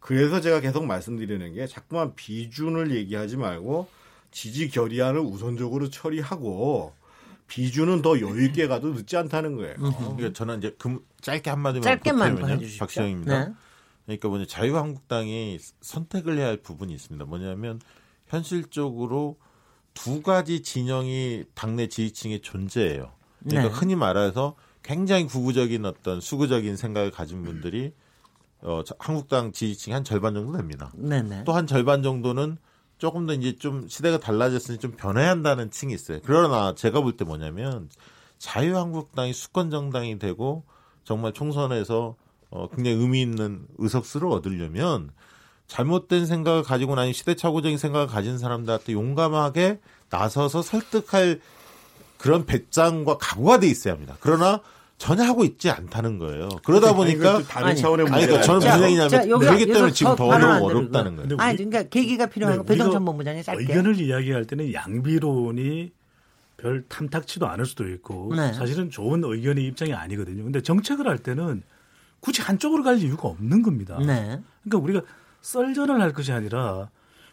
[0.00, 3.86] 그래서 제가 계속 말씀드리는 게 자꾸만 비준을 얘기하지 말고
[4.30, 6.92] 지지 결의안을 우선적으로 처리하고
[7.48, 9.74] 비준은 더 여유 있게 가도 늦지 않다는 거예요.
[9.76, 12.78] 그러니까 저는 이제 그 짧게 한마디만 짧게만 해주시죠.
[12.80, 13.44] 박시영입니다.
[13.46, 13.54] 네.
[14.04, 17.24] 그러니까 뭐냐 자유한국당이 선택을 해야 할 부분이 있습니다.
[17.24, 17.80] 뭐냐면
[18.26, 19.36] 현실적으로
[19.94, 23.12] 두 가지 진영이 당내 지지층에 존재해요.
[23.42, 23.78] 그러니까 네.
[23.78, 27.92] 흔히 말해서 굉장히 구구적인 어떤 수구적인 생각을 가진 분들이
[28.60, 30.92] 어, 한국당 지지층 한 절반 정도 됩니다.
[31.44, 32.58] 또한 절반 정도는
[32.98, 36.20] 조금 더 이제 좀 시대가 달라졌으니 좀 변해야 한다는 층이 있어요.
[36.24, 37.88] 그러나 제가 볼 때 뭐냐면
[38.38, 40.64] 자유한국당이 수권 정당이 되고
[41.04, 42.16] 정말 총선에서
[42.50, 45.10] 어, 굉장히 의미 있는 의석수를 얻으려면
[45.66, 49.80] 잘못된 생각을 가지고 나니 시대착오적인 생각을 가진 사람들한테 용감하게
[50.10, 51.40] 나서서 설득할
[52.18, 54.16] 그런 배짱과 각오가 돼 있어야 합니다.
[54.20, 54.60] 그러나
[54.98, 56.48] 전혀 하고 있지 않다는 거예요.
[56.64, 61.16] 그러다 보니까 다른 차원의 문제가 그러니까 저는 무슨 얘기냐면 그렇기 때문에 지금 더 어려워, 어렵다는
[61.16, 61.36] 거예요.
[61.38, 65.92] 아니 그러니까 계기가 필요한 네, 배동찬 본부장이 짧게 의견을 이야기할 때는 양비론이
[66.56, 68.52] 별 탐탁치도 않을 수도 있고 네.
[68.54, 70.44] 사실은 좋은 의견의 입장이 아니거든요.
[70.44, 71.62] 근데 정책을 할 때는
[72.20, 73.98] 굳이 한쪽으로 갈 이유가 없는 겁니다.
[73.98, 74.40] 네.
[74.64, 75.02] 그러니까 우리가
[75.42, 76.88] 썰전을 할 것이 아니라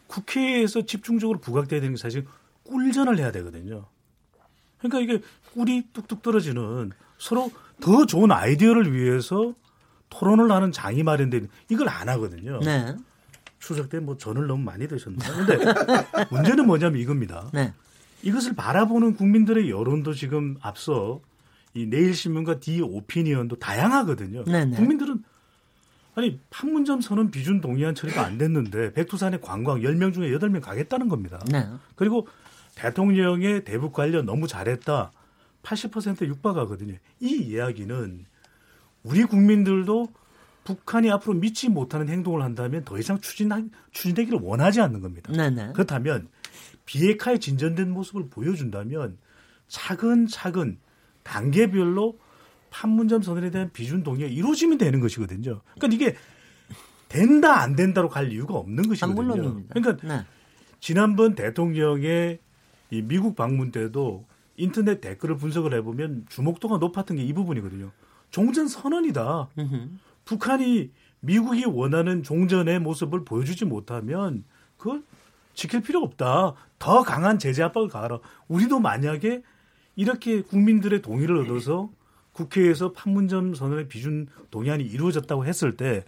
[0.07, 2.25] 국회에서 집중적으로 부각돼야 되는 게 사실
[2.65, 3.85] 꿀전을 해야 되거든요.
[4.83, 5.23] 그러니까 이게
[5.53, 9.53] 꿀이 뚝뚝 떨어지는 서로 더 좋은 아이디어를 위해서
[10.09, 12.59] 토론을 하는 장이 마련된 이걸 안 하거든요.
[12.59, 12.95] 네.
[13.59, 15.45] 추석 때 뭐 전을 너무 많이 드셨나요?
[15.45, 15.57] 근데
[16.29, 17.49] 문제는 뭐냐면 이겁니다.
[17.53, 17.73] 네.
[18.21, 21.21] 이것을 바라보는 국민들의 여론도 지금 앞서
[21.73, 24.43] 이 내일신문과 디 오피니언도 다양하거든요.
[24.43, 24.75] 네네.
[24.75, 25.23] 국민들은
[26.15, 31.39] 아니 판문점 선언 비준 동의안 처리가 안 됐는데 백두산에 관광 10명 중에 8명 가겠다는 겁니다.
[31.49, 31.67] 네.
[31.95, 32.27] 그리고
[32.75, 35.11] 대통령의 대북 관련 너무 잘했다.
[35.63, 36.95] 80% 육박하거든요.
[37.19, 38.25] 이 이야기는
[39.03, 40.07] 우리 국민들도
[40.63, 43.49] 북한이 앞으로 믿지 못하는 행동을 한다면 더 이상 추진,
[43.91, 45.31] 추진되기를 원하지 않는 겁니다.
[45.31, 45.73] 네네.
[45.73, 46.29] 그렇다면
[46.85, 49.17] 비핵화에 진전된 모습을 보여준다면
[49.67, 50.79] 차근차근
[51.23, 52.17] 단계별로
[52.69, 55.61] 판문점 선언에 대한 비준 동의가 이루어지면 되는 것이거든요.
[55.75, 56.15] 그러니까 이게
[57.07, 59.15] 된다 안 된다로 갈 이유가 없는 것이거든요.
[59.15, 59.73] 물론입니다.
[59.73, 60.25] 그러니까 네.
[60.79, 62.39] 지난번 대통령의
[62.93, 64.25] 이 미국 방문 때도
[64.55, 67.91] 인터넷 댓글을 분석을 해보면 주목도가 높았던 게 이 부분이거든요.
[68.29, 69.49] 종전 선언이다.
[69.57, 69.99] 으흠.
[70.25, 70.91] 북한이
[71.21, 74.43] 미국이 원하는 종전의 모습을 보여주지 못하면
[74.77, 75.01] 그걸
[75.55, 76.53] 지킬 필요 없다.
[76.79, 78.19] 더 강한 제재 압박을 가하라.
[78.47, 79.41] 우리도 만약에
[79.95, 81.89] 이렇게 국민들의 동의를 얻어서
[82.33, 86.03] 국회에서 판문점 선언의 비준 동의안이 이루어졌다고 했을 때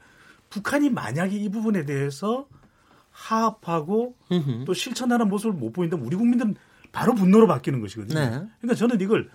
[0.50, 2.48] 북한이 만약에 이 부분에 대해서
[3.12, 4.66] 하합하고 으흠.
[4.66, 6.56] 또 실천하는 모습을 못 보인다면 우리 국민들은
[6.96, 8.18] 바로 분노로 바뀌는 것이거든요.
[8.18, 8.30] 네.
[8.62, 9.30] 그러니까 저는 이걸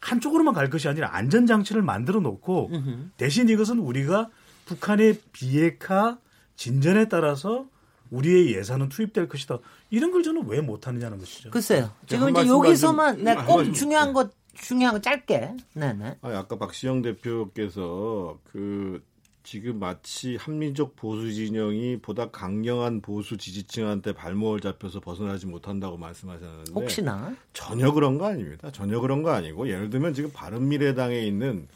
[0.00, 3.12] 한쪽으로만 갈 것이 아니라 안전장치를 만들어 놓고 으흠.
[3.18, 4.30] 대신 이것은 우리가
[4.64, 6.18] 북한의 비핵화
[6.56, 7.66] 진전에 따라서
[8.10, 9.58] 우리의 예산은 투입될 것이다.
[9.90, 11.50] 이런 걸 저는 왜 못하느냐는 것이죠.
[11.50, 11.92] 글쎄요.
[12.06, 15.56] 지금 이제 여기서만 네, 꼭 중요한 것 중요한 거 짧게.
[15.74, 16.18] 네네.
[16.22, 19.02] 아, 아까 박시영 대표께서 그
[19.42, 27.34] 지금 마치 합리적 보수 진영이 보다 강경한 보수 지지층한테 발목을 잡혀서 벗어나지 못한다고 말씀하셨는데 혹시나
[27.52, 28.70] 전혀 그런 거 아닙니다.
[28.70, 31.66] 전혀 그런 거 아니고 예를 들면 지금 바른미래당에 있는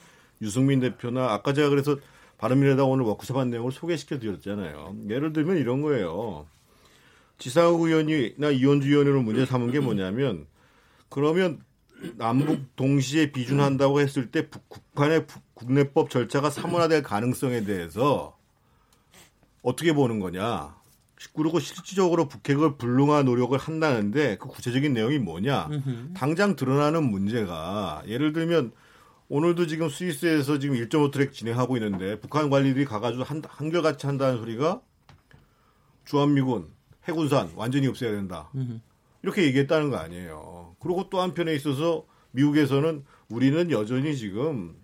[0.42, 1.96] 유승민 대표나 아까 제가 그래서
[2.38, 4.96] 바른미래당 오늘 워크숍 한 내용을 소개시켜 드렸잖아요.
[5.08, 6.46] 예를 들면 이런 거예요.
[7.38, 10.46] 지상욱 의원이나 이원주 의원으로 문제 삼은 게 뭐냐면
[11.08, 11.60] 그러면
[12.16, 18.36] 남북 동시에 비준한다고 했을 때 북한의 국내법 절차가 사문화될 가능성에 대해서
[19.62, 20.76] 어떻게 보는 거냐.
[21.34, 25.68] 그리고 실질적으로 북핵을 불능화 노력을 한다는데 그 구체적인 내용이 뭐냐.
[26.14, 28.72] 당장 드러나는 문제가 예를 들면
[29.28, 34.80] 오늘도 지금 스위스에서 지금 1.5 트랙 진행하고 있는데 북한 관리들이 가가지고 한, 한결같이 한다는 소리가
[36.04, 36.68] 주한미군
[37.08, 38.50] 해군산 완전히 없애야 된다.
[39.26, 40.76] 이렇게 얘기했다는 거 아니에요.
[40.78, 44.76] 그리고 또 한편에 있어서 미국에서는 우리는 여전히 지금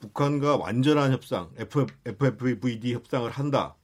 [0.00, 3.76] 북한과 완전한 협상, FFVD 협상을 한다.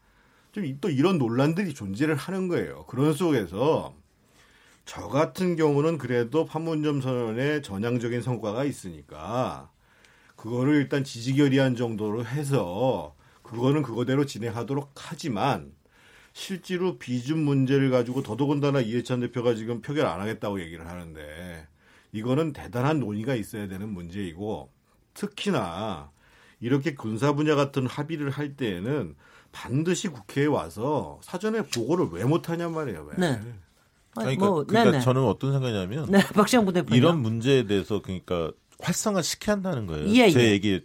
[0.53, 2.87] 좀 또 이런 논란들이 존재를 하는 거예요.
[2.87, 3.95] 그런 속에서
[4.87, 9.71] 저 같은 경우는 그래도 판문점 선언에 전향적인 성과가 있으니까
[10.35, 15.73] 그거를 일단 지지결의한 정도로 해서 그거는 그거대로 진행하도록 하지만
[16.41, 21.69] 실제로 비준 문제를 가지고 더더군다나 이해찬 대표가 지금 표결 안 하겠다고 얘기를 하는데
[22.13, 24.71] 이거는 대단한 논의가 있어야 되는 문제이고
[25.13, 26.11] 특히나
[26.59, 29.17] 이렇게 군사 분야 같은 합의를 할 때에는
[29.53, 33.11] 반드시 국회에 와서 사전에 보고를 왜 못하냔 말이에요.
[33.11, 33.17] 왜.
[33.19, 33.27] 네.
[34.15, 36.21] 아니, 그러니까, 뭐, 그러니까 저는 어떤 생각이냐면 네,
[36.97, 40.09] 이런 문제에 대해서 그러니까 활성화 시켜야 한다는 거예요.
[40.09, 40.51] 예, 제 예.
[40.53, 40.81] 얘기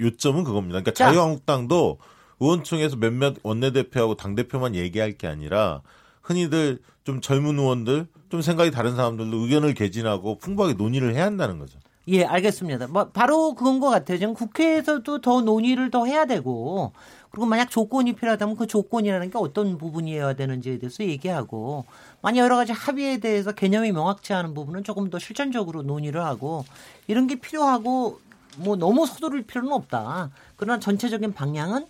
[0.00, 0.80] 요점은 그겁니다.
[0.80, 1.12] 그러니까 자.
[1.12, 1.98] 자유한국당도
[2.40, 5.82] 의원총회에서 몇몇 원내대표하고 당대표만 얘기할 게 아니라
[6.22, 11.78] 흔히들 좀 젊은 의원들 좀 생각이 다른 사람들도 의견을 개진하고 풍부하게 논의를 해야 한다는 거죠.
[12.08, 12.86] 예, 알겠습니다.
[12.88, 14.18] 뭐 바로 그건 것 같아요.
[14.18, 16.92] 지금 국회에서도 더 논의를 더 해야 되고
[17.30, 21.84] 그리고 만약 조건이 필요하다면 그 조건이라는 게 어떤 부분이어야 되는지에 대해서 얘기하고
[22.22, 26.64] 만약 여러 가지 합의에 대해서 개념이 명확치 않은 부분은 조금 더 실전적으로 논의를 하고
[27.08, 28.20] 이런 게 필요하고
[28.58, 30.30] 뭐 너무 서두를 필요는 없다.
[30.56, 31.86] 그러나 전체적인 방향은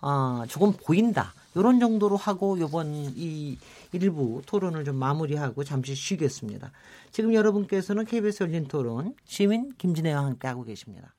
[0.00, 1.34] 어, 조금 보인다.
[1.54, 3.58] 이런 정도로 하고 요번 이
[3.92, 6.70] 일부 토론을 좀 마무리하고 잠시 쉬겠습니다.
[7.10, 11.14] 지금 여러분께서는 KBS 열린 토론 시민 김진애와 함께 하고 계십니다.